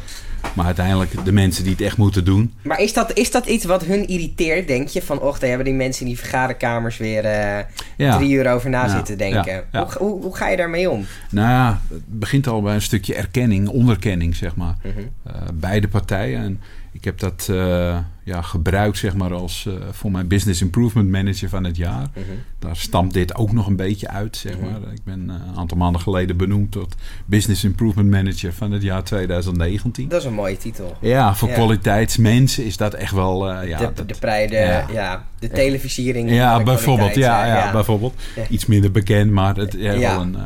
maar 0.55 0.67
uiteindelijk 0.67 1.25
de 1.25 1.33
mensen 1.33 1.63
die 1.65 1.73
het 1.73 1.81
echt 1.81 1.97
moeten 1.97 2.25
doen. 2.25 2.55
Maar 2.63 2.81
is 2.81 2.93
dat, 2.93 3.17
is 3.19 3.31
dat 3.31 3.47
iets 3.47 3.65
wat 3.65 3.85
hun 3.85 4.07
irriteert, 4.09 4.67
denk 4.67 4.89
je? 4.89 5.03
Van, 5.03 5.21
och, 5.21 5.39
daar 5.39 5.49
hebben 5.49 5.67
die 5.67 5.75
mensen 5.77 6.01
in 6.03 6.09
die 6.09 6.19
vergaderkamers 6.19 6.97
weer 6.97 7.25
eh, 7.25 7.65
Ja. 7.97 8.17
drie 8.17 8.31
uur 8.33 8.53
over 8.53 8.71
na 8.71 8.85
Ja, 8.85 8.89
zitten 8.97 9.19
denken. 9.19 9.65
ja. 9.73 9.85
Hoe, 9.85 9.93
hoe, 10.09 10.23
hoe 10.23 10.37
ga 10.37 10.49
je 10.49 10.57
daarmee 10.57 10.91
om? 10.91 11.07
Nou 11.31 11.49
ja, 11.49 11.81
het 11.89 12.19
begint 12.19 12.47
al 12.47 12.63
bij 12.63 12.75
een 12.75 12.83
stukje 12.83 13.15
erkenning, 13.15 13.69
onderkenning, 13.69 14.37
zeg 14.37 14.57
maar. 14.57 14.77
Mhm. 14.83 14.99
Eh, 15.27 15.35
beide 15.55 15.89
partijen. 15.89 16.41
En 16.43 16.61
ik 16.93 17.05
heb 17.05 17.19
dat 17.19 17.47
eh, 17.51 17.99
ja, 18.25 18.43
gebruikt, 18.43 18.99
zeg 18.99 19.15
maar, 19.15 19.35
als 19.35 19.67
eh, 19.67 19.73
voor 19.91 20.11
mijn 20.11 20.29
Business 20.29 20.61
Improvement 20.61 21.09
Manager 21.11 21.49
van 21.49 21.65
het 21.65 21.77
jaar. 21.77 22.07
Mhm. 22.15 22.25
Daar 22.59 22.77
stamt 22.77 23.13
dit 23.13 23.35
ook 23.35 23.53
nog 23.53 23.67
een 23.67 23.77
beetje 23.77 24.09
uit, 24.09 24.37
zeg 24.37 24.57
Mhm. 24.59 24.65
maar. 24.65 24.93
Ik 24.93 25.05
ben 25.05 25.31
eh, 25.31 25.35
een 25.51 25.57
aantal 25.59 25.77
maanden 25.77 26.01
geleden 26.01 26.37
benoemd 26.37 26.73
tot 26.73 26.95
Business 27.27 27.65
Improvement 27.65 28.11
Manager 28.11 28.53
van 28.53 28.73
het 28.73 28.83
jaar 28.83 29.05
2019. 29.05 30.09
Dat 30.09 30.21
is 30.21 30.27
een 30.27 30.35
mooie 30.35 30.57
titel. 30.57 30.97
Ja, 31.01 31.35
voor 31.35 31.49
Ja. 31.49 31.55
kwaliteitsmensen 31.55 32.65
is 32.65 32.77
dat 32.77 32.95
echt 32.95 33.13
wel... 33.13 33.51
ja, 33.63 33.79
de, 33.79 33.91
dat- 33.95 34.09
de, 34.09 34.15
prij- 34.21 34.47
de, 34.47 34.55
ja. 34.57 34.87
ja. 34.93 35.25
de 35.39 35.49
televisiering. 35.49 36.31
ja, 36.31 36.63
bijvoorbeeld. 36.63 37.15
Ja, 37.15 37.47
ja, 37.47 37.73
bijvoorbeeld. 37.73 38.15
Iets 38.49 38.67
minder 38.67 38.91
bekend, 38.91 39.31
maar 39.31 39.57
het 39.57 39.73
ja, 39.79 39.93
Ja. 39.93 39.99
wel 40.13 40.21
een. 40.21 40.37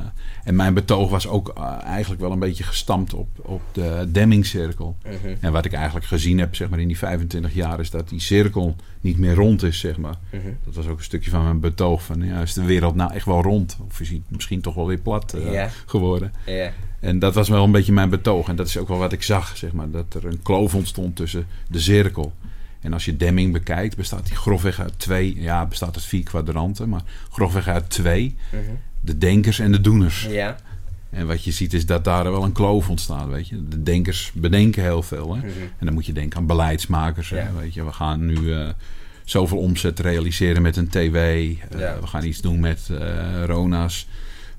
En 0.44 0.56
mijn 0.56 0.74
betoog 0.74 1.10
was 1.10 1.28
ook 1.28 1.48
eh, 1.48 1.78
eigenlijk 1.82 2.20
wel 2.20 2.32
een 2.32 2.38
beetje 2.38 2.64
gestampt 2.64 3.14
op, 3.14 3.28
op 3.42 3.62
de 3.72 4.06
Demming-cirkel. 4.08 4.96
Mhm. 5.02 5.34
En 5.40 5.52
wat 5.52 5.64
ik 5.64 5.72
eigenlijk 5.72 6.06
gezien 6.06 6.38
heb, 6.38 6.54
zeg 6.54 6.68
maar, 6.68 6.78
in 6.78 6.86
die 6.86 6.98
25 6.98 7.54
jaar, 7.54 7.80
is 7.80 7.90
dat 7.90 8.08
die 8.08 8.20
cirkel 8.20 8.76
niet 9.00 9.18
meer 9.18 9.34
rond 9.34 9.62
is, 9.62 9.78
zeg 9.78 9.96
maar. 9.96 10.16
Mhm. 10.30 10.42
Dat 10.64 10.74
was 10.74 10.86
ook 10.86 10.98
een 10.98 11.04
stukje 11.04 11.30
van 11.30 11.44
mijn 11.44 11.60
betoog. 11.60 12.02
Van 12.02 12.22
ja, 12.22 12.40
is 12.40 12.52
de 12.52 12.64
wereld 12.64 12.94
nou 12.94 13.12
echt 13.12 13.26
wel 13.26 13.42
rond? 13.42 13.78
Of 13.86 14.00
is 14.00 14.08
hij 14.08 14.22
misschien 14.28 14.60
toch 14.60 14.74
wel 14.74 14.86
weer 14.86 14.98
plat 14.98 15.32
eh, 15.32 15.64
geworden? 15.86 16.32
En 17.00 17.18
dat 17.18 17.34
was 17.34 17.48
wel 17.48 17.64
een 17.64 17.72
beetje 17.72 17.92
mijn 17.92 18.10
betoog. 18.10 18.48
En 18.48 18.56
dat 18.56 18.66
is 18.66 18.78
ook 18.78 18.88
wel 18.88 18.98
wat 18.98 19.12
ik 19.12 19.22
zag, 19.22 19.56
zeg 19.56 19.72
maar. 19.72 19.90
Dat 19.90 20.14
er 20.14 20.24
een 20.24 20.42
kloof 20.42 20.74
ontstond 20.74 21.16
tussen 21.16 21.46
de 21.68 21.80
cirkel. 21.80 22.32
En 22.80 22.92
als 22.92 23.04
je 23.04 23.16
Demming 23.16 23.52
bekijkt, 23.52 23.96
bestaat 23.96 24.26
die 24.26 24.36
grofweg 24.36 24.80
uit 24.80 24.98
twee... 24.98 25.40
Ja, 25.40 25.66
bestaat 25.66 25.94
uit 25.94 26.04
vier 26.04 26.22
kwadranten, 26.22 26.88
maar 26.88 27.02
grofweg 27.30 27.68
uit 27.68 27.90
twee. 27.90 28.36
Mhm. 28.52 28.62
De 29.04 29.18
denkers 29.18 29.58
en 29.58 29.72
de 29.72 29.80
doeners. 29.80 30.26
Ja. 30.30 30.56
En 31.10 31.26
wat 31.26 31.44
je 31.44 31.50
ziet 31.50 31.72
is 31.72 31.86
dat 31.86 32.04
daar 32.04 32.24
wel 32.30 32.44
een 32.44 32.52
kloof 32.52 32.88
ontstaat, 32.88 33.28
weet 33.28 33.48
je. 33.48 33.68
De 33.68 33.82
denkers 33.82 34.30
bedenken 34.34 34.82
heel 34.82 35.02
veel, 35.02 35.34
hè. 35.34 35.38
Mhm. 35.38 35.48
En 35.78 35.84
dan 35.86 35.94
moet 35.94 36.06
je 36.06 36.12
denken 36.12 36.38
aan 36.38 36.46
beleidsmakers, 36.46 37.30
hè, 37.30 37.42
weet 37.58 37.74
je. 37.74 37.84
We 37.84 37.92
gaan 37.92 38.26
nu 38.26 38.52
eh, 38.54 38.68
zoveel 39.24 39.58
omzet 39.58 39.98
realiseren 40.00 40.62
met 40.62 40.76
een 40.76 40.88
TW. 40.88 41.16
eh, 41.16 41.52
Ja. 41.78 42.00
We 42.00 42.06
gaan 42.06 42.24
iets 42.24 42.40
doen 42.40 42.60
met 42.60 42.88
eh, 43.00 43.44
Rona's. 43.46 44.06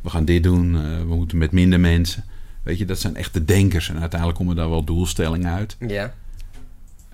We 0.02 0.10
gaan 0.10 0.26
dit 0.26 0.44
doen. 0.44 0.72
we 1.08 1.16
moeten 1.16 1.38
met 1.38 1.52
minder 1.52 1.80
mensen. 1.80 2.24
Weet 2.64 2.78
je, 2.78 2.86
dat 2.86 3.00
zijn 3.00 3.16
echt 3.16 3.34
de 3.34 3.46
denkers. 3.46 3.90
En 3.90 4.00
uiteindelijk 4.00 4.40
komen 4.40 4.56
daar 4.56 4.70
wel 4.70 4.84
doelstellingen 4.84 5.52
uit. 5.54 5.76
Ja. 5.88 6.14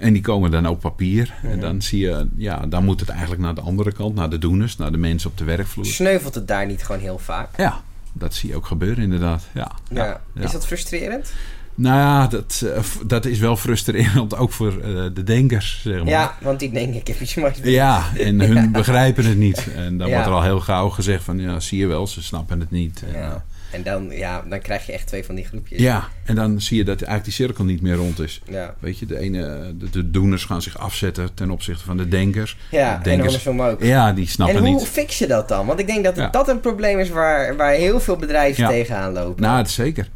En 0.01 0.13
die 0.13 0.21
komen 0.21 0.51
dan 0.51 0.67
op 0.67 0.79
papier. 0.79 1.33
En 1.43 1.59
dan 1.59 1.81
zie 1.81 1.99
je, 1.99 2.27
ja, 2.35 2.65
dan 2.65 2.85
moet 2.85 2.99
het 2.99 3.09
eigenlijk 3.09 3.41
naar 3.41 3.55
de 3.55 3.61
andere 3.61 3.91
kant, 3.91 4.15
naar 4.15 4.29
de 4.29 4.37
doeners, 4.37 4.77
naar 4.77 4.91
de 4.91 4.97
mensen 4.97 5.29
op 5.29 5.37
de 5.37 5.43
werkvloer. 5.43 5.85
Sneuvelt 5.85 6.35
het 6.35 6.47
daar 6.47 6.65
niet 6.65 6.83
gewoon 6.83 7.01
heel 7.01 7.17
vaak? 7.17 7.49
Ja, 7.57 7.81
dat 8.13 8.33
zie 8.33 8.49
je 8.49 8.55
ook 8.55 8.65
gebeuren 8.65 9.03
inderdaad. 9.03 9.43
Ja, 9.53 9.71
Ja. 9.89 10.21
Is 10.35 10.51
dat 10.51 10.65
frustrerend? 10.67 11.33
Nou 11.75 11.97
ja, 11.97 12.27
dat, 12.27 12.63
eh, 12.75 12.83
dat 13.05 13.25
is 13.25 13.39
wel 13.39 13.57
frustrerend 13.57 14.35
ook 14.41 14.51
voor 14.51 14.81
eh, 14.81 15.03
de 15.13 15.23
denkers, 15.23 15.81
zeg 15.83 15.97
maar. 15.97 16.07
Ja, 16.07 16.37
want 16.41 16.59
die 16.59 16.71
denk 16.71 16.95
ik 16.95 17.07
heb 17.07 17.19
iets 17.19 17.35
moois 17.35 17.57
Ja, 17.63 18.03
en 18.17 18.39
hun 18.41 18.71
begrijpen 18.81 19.25
het 19.25 19.37
niet. 19.37 19.67
En 19.75 19.97
dan 19.97 20.09
wordt 20.09 20.25
er 20.25 20.31
al 20.31 20.43
heel 20.43 20.59
gauw 20.59 20.89
gezegd 20.89 21.23
van, 21.23 21.39
ja, 21.39 21.59
zie 21.59 21.79
je 21.79 21.87
wel, 21.87 22.07
ze 22.07 22.23
snappen 22.23 22.59
het 22.59 22.71
niet. 22.71 23.03
En, 23.13 23.19
Ja. 23.19 23.43
En 23.71 23.83
dan, 23.83 24.09
ja, 24.09 24.43
dan 24.49 24.59
krijg 24.59 24.85
je 24.85 24.91
echt 24.91 25.07
twee 25.07 25.25
van 25.25 25.35
die 25.35 25.45
groepjes. 25.45 25.79
ja, 25.79 26.07
en 26.25 26.35
dan 26.35 26.61
zie 26.61 26.77
je 26.77 26.83
dat 26.83 26.95
eigenlijk 26.95 27.23
die 27.23 27.33
cirkel 27.33 27.63
niet 27.63 27.81
meer 27.81 27.95
rond 27.95 28.19
is. 28.19 28.41
Ja, 28.49 28.75
Weet 28.79 28.97
je, 28.99 29.05
de 29.05 29.19
ene, 29.19 29.73
de, 29.77 29.89
de 29.89 30.11
doeners 30.11 30.45
gaan 30.45 30.61
zich 30.61 30.77
afzetten 30.77 31.33
ten 31.33 31.49
opzichte 31.51 31.83
van 31.83 31.97
de 31.97 32.07
denkers. 32.07 32.57
ja 32.71 32.89
De 32.89 32.95
en 32.95 33.01
denkers, 33.03 33.27
andersom 33.27 33.61
ook. 33.61 33.83
ja, 33.83 34.13
die 34.13 34.27
snappen 34.27 34.55
en 34.57 34.63
hoe 34.65 34.73
niet. 34.73 34.87
fix 34.87 35.17
je 35.19 35.27
dat 35.27 35.47
dan? 35.47 35.65
Want 35.65 35.79
ik 35.79 35.87
denk 35.87 36.03
dat 36.03 36.15
Ja. 36.15 36.27
dat 36.29 36.47
een 36.49 36.59
probleem 36.59 36.99
is 36.99 37.09
waar, 37.09 37.55
waar 37.55 37.71
heel 37.73 37.99
veel 37.99 38.15
bedrijven 38.15 38.63
Ja. 38.63 38.69
tegenaan 38.69 39.13
lopen. 39.13 39.41
Nou, 39.41 39.57
dat 39.57 39.67
is 39.67 39.73
zeker. 39.73 40.09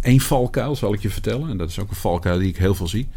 Eén 0.00 0.20
valkuil 0.20 0.76
zal 0.76 0.92
ik 0.94 1.00
je 1.02 1.10
vertellen. 1.10 1.50
En 1.50 1.56
dat 1.56 1.68
is 1.68 1.78
ook 1.78 1.90
een 1.90 1.96
valkuil 1.96 2.38
die 2.38 2.48
ik 2.48 2.56
heel 2.56 2.74
veel 2.74 2.88
zie. 2.88 3.08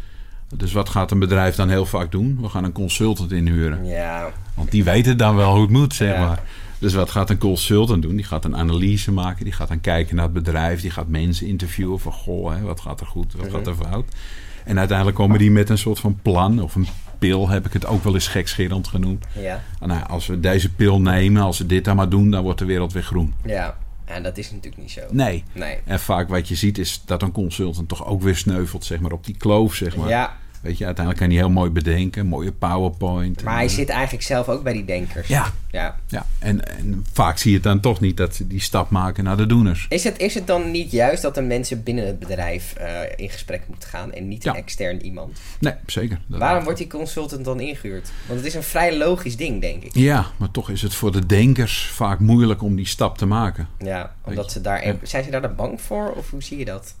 Dus 0.56 0.72
wat 0.72 0.88
gaat 0.88 1.10
een 1.10 1.18
bedrijf 1.18 1.54
dan 1.54 1.68
heel 1.68 1.86
vaak 1.86 2.10
doen? 2.12 2.38
We 2.40 2.48
gaan 2.48 2.64
een 2.64 2.72
consultant 2.72 3.32
inhuren. 3.32 3.84
ja, 3.86 4.30
Want 4.54 4.70
die 4.70 4.84
weten 4.84 5.16
dan 5.16 5.36
wel 5.36 5.52
hoe 5.52 5.60
het 5.60 5.70
moet, 5.70 5.94
zeg 5.94 6.18
maar. 6.18 6.42
Dus 6.78 6.94
wat 6.94 7.10
gaat 7.10 7.30
een 7.30 7.38
consultant 7.38 8.02
doen? 8.02 8.16
Die 8.16 8.24
gaat 8.24 8.44
een 8.44 8.56
analyse 8.56 9.12
maken. 9.12 9.44
Die 9.44 9.52
gaat 9.52 9.68
dan 9.68 9.80
kijken 9.80 10.14
naar 10.16 10.24
het 10.24 10.32
bedrijf. 10.34 10.80
Die 10.80 10.90
gaat 10.90 11.08
mensen 11.08 11.46
interviewen 11.46 12.00
van... 12.00 12.12
Goh, 12.12 12.54
hè, 12.54 12.60
wat 12.60 12.80
gaat 12.80 13.00
er 13.00 13.06
goed? 13.06 13.32
Wat 13.32 13.46
Mhm. 13.46 13.54
gaat 13.54 13.66
er 13.66 13.74
fout? 13.74 14.14
En 14.64 14.78
uiteindelijk 14.78 15.16
komen 15.16 15.38
die 15.38 15.50
met 15.50 15.68
een 15.68 15.78
soort 15.78 15.98
van 16.00 16.18
plan... 16.22 16.62
of 16.62 16.74
een 16.74 16.86
pil, 17.18 17.48
heb 17.48 17.66
ik 17.66 17.72
het 17.72 17.86
ook 17.86 18.04
wel 18.04 18.14
eens 18.14 18.28
gekscherend 18.28 18.88
genoemd. 18.88 19.24
ja, 19.32 19.62
Nou, 19.80 20.06
als 20.08 20.26
we 20.26 20.40
deze 20.40 20.72
pil 20.72 21.00
nemen, 21.00 21.42
als 21.42 21.58
we 21.58 21.66
dit 21.66 21.84
dan 21.84 21.96
maar 21.96 22.08
doen... 22.08 22.30
dan 22.30 22.42
wordt 22.42 22.58
de 22.58 22.64
wereld 22.64 22.92
weer 22.92 23.02
groen. 23.02 23.34
ja. 23.44 23.76
En 24.04 24.22
dat 24.22 24.38
is 24.38 24.50
natuurlijk 24.50 24.82
niet 24.82 24.90
zo. 24.90 25.00
Nee. 25.10 25.44
Nee. 25.52 25.76
En 25.84 26.00
vaak 26.00 26.28
wat 26.28 26.48
je 26.48 26.54
ziet 26.54 26.78
is 26.78 27.02
dat 27.04 27.22
een 27.22 27.32
consultant 27.32 27.88
toch 27.88 28.06
ook 28.06 28.22
weer 28.22 28.36
sneuvelt, 28.36 28.84
zeg 28.84 29.00
maar, 29.00 29.12
op 29.12 29.24
die 29.24 29.36
kloof, 29.36 29.74
zeg 29.74 29.96
maar. 29.96 30.08
Ja, 30.08 30.36
Weet 30.60 30.78
je, 30.78 30.84
uiteindelijk 30.84 31.24
kan 31.24 31.34
hij 31.34 31.44
heel 31.44 31.54
mooi 31.54 31.70
bedenken, 31.70 32.26
mooie 32.26 32.52
PowerPoint. 32.52 33.42
maar 33.42 33.52
En, 33.52 33.58
hij 33.58 33.68
eh, 33.68 33.74
zit 33.74 33.88
eigenlijk 33.88 34.24
zelf 34.24 34.48
ook 34.48 34.62
bij 34.62 34.72
die 34.72 34.84
denkers. 34.84 35.28
Ja, 35.28 35.52
ja. 35.70 35.96
ja. 36.06 36.26
En, 36.38 36.78
en 36.78 37.04
vaak 37.12 37.38
zie 37.38 37.50
je 37.50 37.56
het 37.56 37.64
dan 37.64 37.80
toch 37.80 38.00
niet 38.00 38.16
dat 38.16 38.34
ze 38.34 38.46
die 38.46 38.60
stap 38.60 38.90
maken 38.90 39.24
naar 39.24 39.36
de 39.36 39.46
doeners. 39.46 39.86
Is, 39.88 40.04
het, 40.04 40.18
is 40.18 40.34
het 40.34 40.46
dan 40.46 40.70
niet 40.70 40.90
juist 40.90 41.22
dat 41.22 41.34
de 41.34 41.42
mensen 41.42 41.82
binnen 41.82 42.06
het 42.06 42.18
bedrijf 42.18 42.74
eh, 42.74 43.00
in 43.16 43.30
gesprek 43.30 43.62
moeten 43.68 43.88
gaan 43.88 44.12
en 44.12 44.28
niet 44.28 44.46
een 44.46 44.54
extern 44.54 45.02
iemand? 45.02 45.38
Nee, 45.60 45.74
zeker. 45.86 46.20
Waarom 46.26 46.64
wordt 46.64 46.78
die 46.78 46.88
consultant 46.88 47.44
dan 47.44 47.60
ingehuurd? 47.60 48.10
Want 48.26 48.38
het 48.38 48.48
is 48.48 48.54
een 48.54 48.62
vrij 48.62 48.96
logisch 48.96 49.36
ding, 49.36 49.60
denk 49.60 49.82
ik. 49.82 49.94
Ja, 49.94 50.26
maar 50.36 50.50
toch 50.50 50.70
is 50.70 50.82
het 50.82 50.94
voor 50.94 51.12
de 51.12 51.26
denkers 51.26 51.86
vaak 51.86 52.18
moeilijk 52.18 52.62
om 52.62 52.76
die 52.76 52.86
stap 52.86 53.18
te 53.18 53.26
maken. 53.26 53.68
Ja, 53.78 54.14
omdat 54.24 54.52
ze 54.52 54.60
daar... 54.60 54.86
Ja. 54.86 54.96
Zijn 55.02 55.24
ze 55.24 55.30
daar 55.30 55.42
dan 55.42 55.54
bang 55.56 55.80
voor? 55.80 56.12
Of 56.12 56.30
hoe 56.30 56.42
zie 56.42 56.58
je 56.58 56.64
dat? 56.64 56.94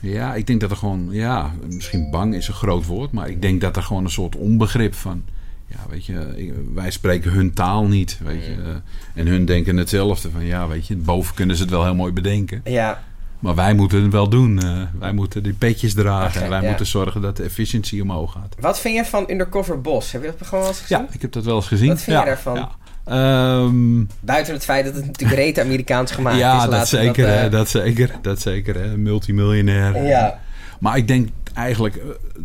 Ja, 0.00 0.34
ik 0.34 0.46
denk 0.46 0.60
dat 0.60 0.70
er 0.70 0.76
gewoon, 0.76 1.08
ja, 1.10 1.52
misschien 1.68 2.10
bang 2.10 2.34
is 2.34 2.48
een 2.48 2.54
groot 2.54 2.86
woord, 2.86 3.12
maar 3.12 3.28
ik 3.28 3.42
denk 3.42 3.60
dat 3.60 3.76
er 3.76 3.82
gewoon 3.82 4.04
een 4.04 4.10
soort 4.10 4.36
onbegrip 4.36 4.94
van, 4.94 5.22
ja, 5.66 5.78
weet 5.88 6.06
je, 6.06 6.54
wij 6.74 6.90
spreken 6.90 7.30
hun 7.30 7.52
taal 7.52 7.86
niet, 7.86 8.18
weet 8.22 8.44
je, 8.44 8.54
eh, 8.62 8.74
en 9.14 9.26
hun 9.26 9.44
denken 9.44 9.76
hetzelfde 9.76 10.30
van, 10.30 10.44
ja, 10.44 10.68
weet 10.68 10.86
je, 10.86 10.96
boven 10.96 11.34
kunnen 11.34 11.56
ze 11.56 11.62
het 11.62 11.70
wel 11.70 11.84
heel 11.84 11.94
mooi 11.94 12.12
bedenken, 12.12 12.60
Ja, 12.64 13.02
maar 13.38 13.54
wij 13.54 13.74
moeten 13.74 14.02
het 14.02 14.12
wel 14.12 14.28
doen, 14.28 14.62
eh, 14.62 14.82
wij 14.98 15.12
moeten 15.12 15.42
die 15.42 15.52
petjes 15.52 15.94
dragen, 15.94 16.42
en 16.42 16.48
wij 16.50 16.62
ja. 16.62 16.68
moeten 16.68 16.86
zorgen 16.86 17.20
dat 17.20 17.36
de 17.36 17.42
efficiëntie 17.42 18.02
omhoog 18.02 18.32
gaat. 18.32 18.54
Wat 18.60 18.80
vind 18.80 18.96
je 18.96 19.04
van 19.04 19.30
Undercover 19.30 19.80
Boss? 19.80 20.12
Heb 20.12 20.20
je 20.20 20.26
dat 20.26 20.36
programma 20.36 20.64
wel 20.64 20.74
eens 20.74 20.82
gezien? 20.82 20.98
Ja, 20.98 21.12
ik 21.12 21.22
heb 21.22 21.32
dat 21.32 21.44
wel 21.44 21.56
eens 21.56 21.66
gezien. 21.66 21.88
Wat 21.88 22.02
vind 22.02 22.16
ja, 22.16 22.22
je 22.22 22.28
daarvan? 22.28 22.54
Ja. 22.54 22.70
Ehm, 23.08 24.04
Buiten 24.20 24.54
het 24.54 24.64
feit 24.64 24.84
dat 24.84 24.94
het 24.94 25.06
natuurlijk 25.06 25.40
reet 25.44 25.58
Amerikaans 25.60 26.10
gemaakt 26.10 26.36
is. 26.36 26.42
ja, 26.42 26.66
dat 26.66 26.88
zeker, 26.88 27.28
eh, 27.28 27.34
hè, 27.40 27.48
dat 27.50 27.68
zeker, 27.68 28.10
dat 28.22 28.40
zeker, 28.40 28.74
hè, 28.74 28.96
multimiljonair. 28.96 30.04
Ja, 30.06 30.38
Maar 30.80 30.96
ik 30.96 31.08
denk 31.08 31.28
eigenlijk, 31.54 31.96
eh, 31.96 32.02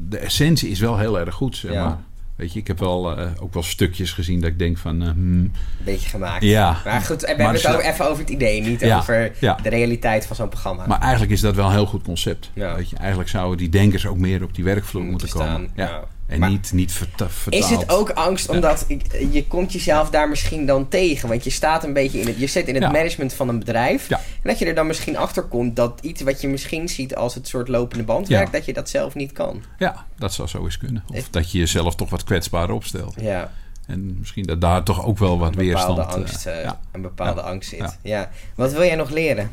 de 0.10 0.18
essentie 0.18 0.70
is 0.70 0.80
wel 0.80 0.98
heel 0.98 1.20
erg 1.20 1.36
goed. 1.36 1.58
Zeg 1.58 1.72
Ja. 1.72 1.86
maar. 1.86 1.98
Weet 2.36 2.54
je, 2.54 2.60
ik 2.60 2.68
heb 2.68 2.80
wel, 2.80 3.18
eh, 3.18 3.28
ook 3.40 3.54
wel 3.54 3.64
stukjes 3.64 4.12
gezien 4.12 4.40
dat 4.40 4.50
ik 4.50 4.60
denk 4.60 4.78
van... 4.78 5.02
eh, 5.02 5.10
hmm, 5.10 5.40
een 5.40 5.52
beetje 5.84 6.10
gemaakt. 6.10 6.44
ja, 6.44 6.78
Maar 6.86 7.02
goed, 7.02 7.22
we 7.22 7.28
hebben 7.28 7.48
het 7.48 7.60
sla- 7.60 7.72
over, 7.74 7.86
even 7.86 8.08
over 8.10 8.20
het 8.22 8.30
idee, 8.32 8.62
niet 8.62 8.80
Ja, 8.80 8.98
over 8.98 9.32
ja. 9.40 9.58
de 9.64 9.70
realiteit 9.70 10.26
van 10.26 10.36
zo'n 10.36 10.50
programma. 10.50 10.86
maar 10.88 11.00
eigenlijk 11.00 11.32
is 11.32 11.42
dat 11.42 11.56
wel 11.56 11.66
een 11.66 11.72
heel 11.72 11.86
goed 11.86 12.04
concept. 12.04 12.50
Ja. 12.54 12.76
Weet 12.76 12.90
je, 12.90 12.96
eigenlijk 12.98 13.30
zouden 13.30 13.58
die 13.58 13.70
denkers 13.70 14.06
ook 14.08 14.18
meer 14.18 14.44
op 14.44 14.56
die 14.56 14.64
werkvloer 14.64 15.04
moeten, 15.04 15.28
Moeten 15.28 15.48
komen. 15.54 15.70
staan, 15.76 15.88
Ja. 15.88 16.04
En 16.28 16.40
Maar 16.40 16.50
niet, 16.50 16.72
niet 16.74 16.92
verta- 16.92 17.30
vertaald. 17.30 17.64
Is 17.64 17.70
het 17.70 17.90
ook 17.90 18.10
angst 18.10 18.50
omdat 18.50 18.86
ik- 18.88 19.32
je 19.32 19.48
komt 19.48 19.74
jezelf 19.74 20.10
daar 20.10 20.30
misschien 20.30 20.66
dan 20.66 20.88
tegen? 20.88 21.30
Want 21.30 21.44
je 21.44 21.50
staat 21.50 21.84
een 21.84 21.94
beetje 21.94 22.20
in 22.20 22.28
het, 22.28 22.40
je 22.40 22.48
zit 22.48 22.68
in 22.68 22.74
het 22.74 22.84
Ja. 22.84 22.92
management 22.92 23.34
van 23.34 23.50
een 23.50 23.60
bedrijf. 23.60 24.10
Ja. 24.10 24.18
En 24.18 24.24
dat 24.50 24.60
je 24.60 24.66
er 24.66 24.76
dan 24.76 24.88
misschien 24.88 25.18
achter 25.18 25.44
komt 25.44 25.76
dat 25.76 26.00
iets 26.02 26.22
wat 26.22 26.42
je 26.42 26.48
misschien 26.48 26.90
ziet 26.90 27.16
als 27.16 27.36
het 27.36 27.48
soort 27.48 27.68
lopende 27.68 28.04
bandwerk, 28.04 28.52
dat 28.52 28.66
je 28.66 28.74
dat 28.74 28.90
zelf 28.90 29.16
niet 29.16 29.32
kan. 29.32 29.64
Ja, 29.78 30.06
dat 30.18 30.34
zou 30.34 30.48
zo 30.48 30.64
eens 30.64 30.78
kunnen. 30.78 31.04
Of 31.14 31.30
dat 31.30 31.52
je 31.52 31.58
jezelf 31.58 31.96
toch 31.96 32.10
wat 32.10 32.24
kwetsbaarder 32.24 32.76
opstelt. 32.76 33.16
Ja, 33.22 33.52
En 33.88 34.16
misschien 34.20 34.44
dat 34.46 34.62
daar 34.62 34.84
toch 34.84 35.06
ook 35.06 35.18
wel 35.18 35.40
wat 35.40 35.50
een 35.50 35.58
weerstand... 35.58 35.98
eh, 35.98 36.08
angst, 36.08 36.46
eh, 36.46 36.64
ja. 36.64 36.80
een 36.92 37.02
bepaalde 37.02 37.42
Ja. 37.42 37.48
angst 37.48 37.70
zit. 37.70 37.98
Ja. 38.02 38.30
Wat 38.56 38.72
wil 38.72 38.84
jij 38.84 38.96
nog 38.96 39.10
leren? 39.10 39.52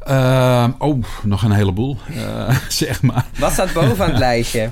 Ehm, 0.00 0.70
oh, 0.78 1.04
nog 1.22 1.42
een 1.42 1.52
heleboel, 1.52 1.96
eh, 2.14 2.56
zeg 2.68 3.02
maar. 3.02 3.26
Wat 3.38 3.52
staat 3.52 3.72
bovenaan 3.72 4.08
het 4.10 4.18
lijstje? 4.18 4.70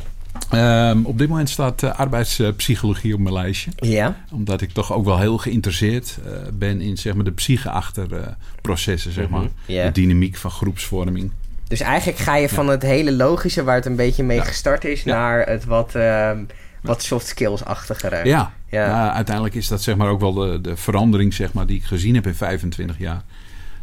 Ehm, 0.51 1.05
op 1.05 1.19
dit 1.19 1.29
moment 1.29 1.51
staat 1.51 1.83
eh, 1.83 1.99
arbeidspsychologie 1.99 3.15
op 3.15 3.21
mijn 3.21 3.35
lijstje. 3.35 3.71
Ja. 3.77 4.17
Omdat 4.31 4.61
ik 4.61 4.71
toch 4.73 4.93
ook 4.93 5.05
wel 5.05 5.19
heel 5.19 5.39
geïnteresseerd 5.39 6.19
eh, 6.25 6.33
ben 6.53 6.81
in 6.81 6.97
zeg 6.99 7.15
maar, 7.15 7.25
de 7.25 7.31
psyche 7.33 7.71
achter 7.71 8.35
processen, 8.61 9.13
zeg 9.13 9.29
maar. 9.29 9.41
Mhm. 9.41 9.51
De 9.67 9.91
dynamiek 9.93 10.37
van 10.37 10.51
groepsvorming. 10.51 11.31
Dus 11.69 11.81
eigenlijk 11.81 12.19
ga 12.19 12.37
je 12.37 12.49
van 12.49 12.69
het 12.69 12.83
hele 12.83 13.13
logische 13.13 13.65
waar 13.65 13.75
het 13.75 13.87
een 13.87 13.97
beetje 13.97 14.23
mee 14.23 14.37
Ja. 14.37 14.45
gestart 14.45 14.85
is, 14.85 15.03
Ja. 15.03 15.13
naar 15.15 15.47
het 15.47 15.65
wat, 15.65 15.95
ehm, 15.95 16.39
wat 16.83 17.03
soft 17.03 17.27
skills-achtigere. 17.27 18.25
Ja, 18.25 18.53
Ja. 18.71 19.13
Uiteindelijk 19.13 19.55
is 19.55 19.69
dat 19.69 19.83
zeg 19.83 19.97
maar 19.97 20.09
ook 20.09 20.21
wel 20.21 20.33
de, 20.33 20.61
de 20.61 20.77
verandering 20.77 21.35
zeg 21.35 21.53
maar, 21.53 21.67
die 21.67 21.77
ik 21.77 21.85
gezien 21.85 22.15
heb 22.15 22.27
in 22.27 22.35
25 22.35 22.99
jaar. 22.99 23.23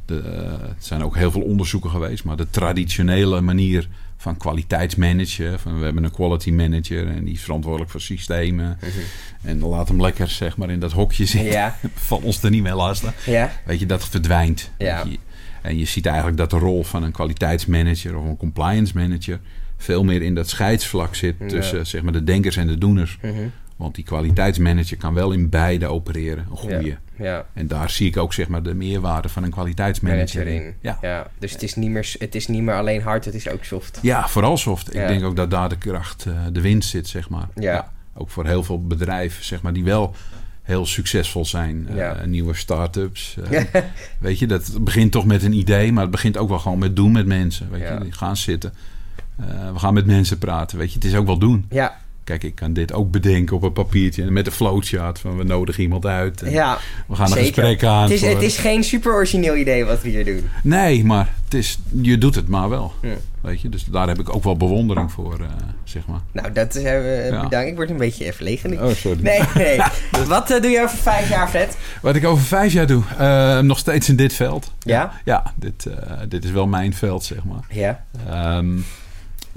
De, 0.09 0.19
eh, 0.19 0.67
het 0.67 0.85
zijn 0.85 1.03
ook 1.03 1.15
heel 1.15 1.31
veel 1.31 1.41
onderzoeken 1.41 1.89
geweest, 1.89 2.23
maar 2.23 2.37
de 2.37 2.49
traditionele 2.49 3.41
manier 3.41 3.87
van 4.17 4.37
kwaliteitsmanagen. 4.37 5.59
Van 5.59 5.79
we 5.79 5.85
hebben 5.85 6.03
een 6.03 6.11
quality 6.11 6.51
manager 6.51 7.07
en 7.07 7.23
die 7.23 7.33
is 7.33 7.41
verantwoordelijk 7.41 7.91
voor 7.91 8.01
systemen. 8.01 8.79
En 9.41 9.59
laat 9.59 9.87
hem 9.87 10.01
lekker 10.01 10.27
zeg 10.27 10.57
maar, 10.57 10.69
in 10.69 10.79
dat 10.79 10.91
hokje 10.91 11.25
zitten. 11.25 11.51
Ja. 11.51 11.77
Van 11.93 12.21
ons 12.21 12.43
er 12.43 12.49
niet 12.49 12.63
mee 12.63 12.73
lastig. 12.73 13.25
Ja. 13.25 13.51
Weet 13.65 13.79
je, 13.79 13.85
dat 13.85 14.09
verdwijnt. 14.09 14.71
Ja. 14.77 15.03
Je. 15.09 15.17
En 15.61 15.77
je 15.77 15.85
ziet 15.85 16.05
eigenlijk 16.05 16.37
dat 16.37 16.49
de 16.49 16.57
rol 16.57 16.83
van 16.83 17.03
een 17.03 17.11
kwaliteitsmanager 17.11 18.17
of 18.17 18.25
een 18.25 18.37
compliance 18.37 18.97
manager 18.97 19.39
veel 19.77 20.03
meer 20.03 20.21
in 20.21 20.35
dat 20.35 20.49
scheidsvlak 20.49 21.15
zit 21.15 21.35
tussen 21.47 21.87
zeg 21.87 22.01
maar, 22.01 22.13
de 22.13 22.23
denkers 22.23 22.55
en 22.55 22.67
de 22.67 22.77
doeners. 22.77 23.17
Mhm. 23.21 23.33
Want 23.79 23.95
die 23.95 24.03
kwaliteitsmanager 24.03 24.97
kan 24.97 25.13
wel 25.13 25.31
in 25.31 25.49
beide 25.49 25.87
opereren, 25.87 26.45
een 26.51 26.57
goede. 26.57 26.85
Ja. 26.87 26.97
Ja. 27.17 27.45
En 27.53 27.67
daar 27.67 27.89
zie 27.89 28.07
ik 28.07 28.17
ook 28.17 28.33
zeg 28.33 28.47
maar, 28.47 28.63
de 28.63 28.73
meerwaarde 28.73 29.29
van 29.29 29.43
een 29.43 29.49
kwaliteitsmanager 29.51 30.37
Manager 30.37 30.47
in. 30.61 30.65
in. 30.65 30.73
Ja. 30.81 30.97
Ja. 31.01 31.27
Dus 31.37 31.51
het 31.51 31.63
is, 31.63 31.75
niet 31.75 31.89
meer, 31.89 32.15
het 32.19 32.35
is 32.35 32.47
niet 32.47 32.61
meer 32.61 32.75
alleen 32.75 33.01
hard, 33.01 33.25
het 33.25 33.33
is 33.33 33.49
ook 33.49 33.63
soft. 33.63 33.99
ja, 34.01 34.27
vooral 34.27 34.57
soft. 34.57 34.87
Ik 34.95 35.07
denk 35.07 35.23
ook 35.23 35.35
dat 35.35 35.51
daar 35.51 35.69
de 35.69 35.77
kracht, 35.77 36.25
eh, 36.25 36.33
de 36.51 36.61
winst 36.61 36.89
zit, 36.89 37.07
zeg 37.07 37.29
maar. 37.29 37.47
Ja. 37.55 37.91
Ook 38.13 38.29
voor 38.29 38.45
heel 38.45 38.63
veel 38.63 38.85
bedrijven, 38.87 39.45
zeg 39.45 39.61
maar, 39.61 39.73
die 39.73 39.83
wel 39.83 40.15
heel 40.61 40.85
succesvol 40.85 41.45
zijn. 41.45 41.87
Eh, 41.97 42.23
nieuwe 42.23 42.53
start-ups. 42.53 43.37
eh, 43.51 43.63
weet 44.19 44.39
je, 44.39 44.47
dat 44.47 44.77
begint 44.81 45.11
toch 45.11 45.25
met 45.25 45.43
een 45.43 45.53
idee, 45.53 45.91
maar 45.91 46.01
het 46.03 46.11
begint 46.11 46.37
ook 46.37 46.49
wel 46.49 46.59
gewoon 46.59 46.79
met 46.79 46.95
doen 46.95 47.11
met 47.11 47.25
mensen. 47.25 47.69
Weet 47.71 47.81
Ja. 47.81 47.93
je, 47.93 47.99
die 47.99 48.11
gaan 48.11 48.37
zitten. 48.37 48.73
We 49.73 49.79
gaan 49.79 49.93
met 49.93 50.05
mensen 50.05 50.37
praten. 50.37 50.77
Weet 50.77 50.89
je, 50.89 50.95
het 50.95 51.05
is 51.05 51.15
ook 51.15 51.25
wel 51.25 51.37
doen. 51.37 51.65
Ja. 51.69 51.97
Kijk, 52.29 52.43
ik 52.43 52.55
kan 52.55 52.73
dit 52.73 52.93
ook 52.93 53.11
bedenken 53.11 53.55
op 53.55 53.63
een 53.63 53.73
papiertje 53.73 54.31
met 54.31 54.45
een 54.45 54.51
flowchart 54.51 55.19
van 55.19 55.37
we 55.37 55.43
nodigen 55.43 55.83
iemand 55.83 56.05
uit. 56.05 56.41
En 56.41 56.51
Ja. 56.51 56.77
we 57.07 57.15
gaan 57.15 57.31
een 57.31 57.37
gesprek 57.37 57.83
aan. 57.83 58.01
Het 58.01 58.11
is, 58.11 58.19
voor- 58.19 58.29
het 58.29 58.41
is 58.41 58.57
geen 58.57 58.83
super 58.83 59.13
origineel 59.13 59.55
idee 59.55 59.85
wat 59.85 60.01
we 60.01 60.09
hier 60.09 60.25
doen. 60.25 60.49
Nee, 60.63 61.03
maar 61.05 61.33
het 61.43 61.53
is, 61.53 61.79
je 62.01 62.17
doet 62.17 62.35
het 62.35 62.47
maar 62.47 62.69
wel. 62.69 62.93
Ja. 63.01 63.13
Weet 63.41 63.61
je, 63.61 63.69
dus 63.69 63.83
daar 63.83 64.07
heb 64.07 64.19
ik 64.19 64.35
ook 64.35 64.43
wel 64.43 64.57
bewondering 64.57 65.11
voor, 65.11 65.39
eh, 65.39 65.45
zeg 65.83 66.07
maar. 66.07 66.19
Nou, 66.31 66.51
dat 66.51 66.75
is 66.75 66.83
uh, 66.83 67.29
Ja. 67.29 67.41
bedankt. 67.43 67.69
Ik 67.69 67.75
word 67.75 67.89
een 67.89 67.97
beetje 67.97 68.33
verlegen 68.33 68.69
nu. 68.69 68.75
Oh, 68.77 68.89
sorry. 68.93 69.21
Nee, 69.21 69.41
nee. 69.55 69.77
Wat 70.27 70.51
eh, 70.51 70.61
doe 70.61 70.71
je 70.71 70.81
over 70.83 70.97
vijf 70.97 71.29
jaar, 71.29 71.49
Fred? 71.49 71.77
Wat 72.01 72.15
ik 72.15 72.25
over 72.25 72.43
vijf 72.45 72.73
jaar 72.73 72.87
doe, 72.87 73.03
eh, 73.17 73.59
nog 73.59 73.77
steeds 73.77 74.09
in 74.09 74.15
dit 74.15 74.33
veld. 74.33 74.71
Ja? 74.79 75.11
Ja, 75.25 75.53
dit, 75.55 75.85
eh, 75.85 76.13
dit 76.27 76.43
is 76.43 76.51
wel 76.51 76.67
mijn 76.67 76.93
veld, 76.93 77.23
zeg 77.23 77.43
maar. 77.43 77.63
Ja. 77.69 78.05
Ehm, 78.29 78.67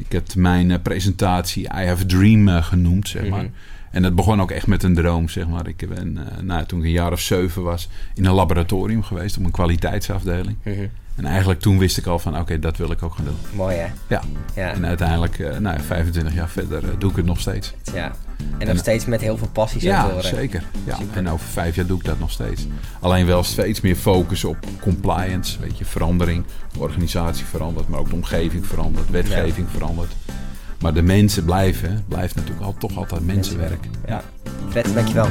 ik 0.05 0.13
heb 0.13 0.35
mijn 0.35 0.71
eh, 0.71 0.79
presentatie 0.83 1.63
I 1.63 1.87
Have 1.87 2.03
a 2.03 2.07
Dream 2.07 2.49
eh, 2.49 2.65
genoemd, 2.65 3.09
zeg 3.09 3.29
maar. 3.29 3.43
Mhm. 3.43 3.53
En 3.93 4.03
dat 4.03 4.15
begon 4.15 4.41
ook 4.41 4.51
echt 4.51 4.67
met 4.67 4.83
een 4.83 4.95
droom, 4.95 5.29
zeg 5.29 5.49
maar. 5.49 5.69
Ik 5.69 5.89
ben, 5.89 6.19
eh, 6.19 6.43
nou, 6.43 6.65
toen 6.67 6.79
ik 6.79 6.85
een 6.85 6.91
jaar 6.91 7.13
of 7.13 7.21
zeven 7.21 7.63
was, 7.63 7.89
in 8.15 8.25
een 8.25 8.33
laboratorium 8.35 9.03
geweest 9.03 9.37
op 9.39 9.45
een 9.45 9.51
kwaliteitsafdeling. 9.51 10.57
Mhm. 10.63 10.87
En 11.17 11.25
eigenlijk 11.25 11.61
toen 11.61 11.79
wist 11.79 11.97
ik 11.99 12.07
al 12.07 12.19
van, 12.19 12.39
oké, 12.39 12.59
dat 12.59 12.77
wil 12.77 12.91
ik 12.91 13.03
ook 13.03 13.15
gaan 13.15 13.25
doen. 13.25 13.37
Mooi, 13.55 13.77
hè? 13.77 13.87
Ja, 14.07 14.23
Ja. 14.55 14.73
en 14.73 14.87
uiteindelijk, 14.87 15.39
eh, 15.39 15.57
nou, 15.59 15.77
ja, 15.77 15.83
25 15.83 16.35
jaar 16.35 16.49
verder, 16.49 16.85
eh, 16.85 16.91
doe 16.99 17.11
ik 17.11 17.17
het 17.17 17.25
nog 17.27 17.41
steeds. 17.41 17.75
ja. 17.95 18.13
En 18.59 18.61
En- 18.61 18.67
nog 18.67 18.79
steeds 18.79 19.05
met 19.07 19.21
heel 19.21 19.37
veel 19.39 19.49
passie 19.53 19.83
Ja, 19.83 20.05
horen. 20.09 20.25
zeker. 20.25 20.63
Ja. 20.85 20.97
Super. 20.97 21.17
En 21.17 21.29
over 21.29 21.47
vijf 21.47 21.75
jaar 21.75 21.87
doe 21.87 21.99
ik 21.99 22.05
dat 22.05 22.19
nog 22.19 22.31
steeds. 22.31 22.67
Alleen 23.01 23.27
wel 23.27 23.43
steeds 23.43 23.81
meer 23.81 23.97
focus 23.97 24.45
op 24.45 24.57
compliance, 24.81 25.61
weet 25.61 25.79
je, 25.79 25.85
verandering. 25.85 26.45
De 26.73 26.79
organisatie 26.79 27.45
verandert, 27.45 27.89
maar 27.89 27.99
ook 28.01 28.09
de 28.09 28.15
omgeving 28.15 28.67
verandert, 28.67 29.11
wetgeving 29.11 29.67
verandert. 29.71 30.13
Maar 30.83 30.95
de 30.95 31.03
mensen 31.03 31.45
blijven, 31.45 32.05
blijft 32.09 32.35
natuurlijk 32.35 32.67
al, 32.67 32.75
toch 32.79 32.97
altijd 32.97 33.27
mensenwerk. 33.27 33.85
Ja. 34.07 34.23
Fred, 34.69 34.95
dankjewel. 34.95 35.29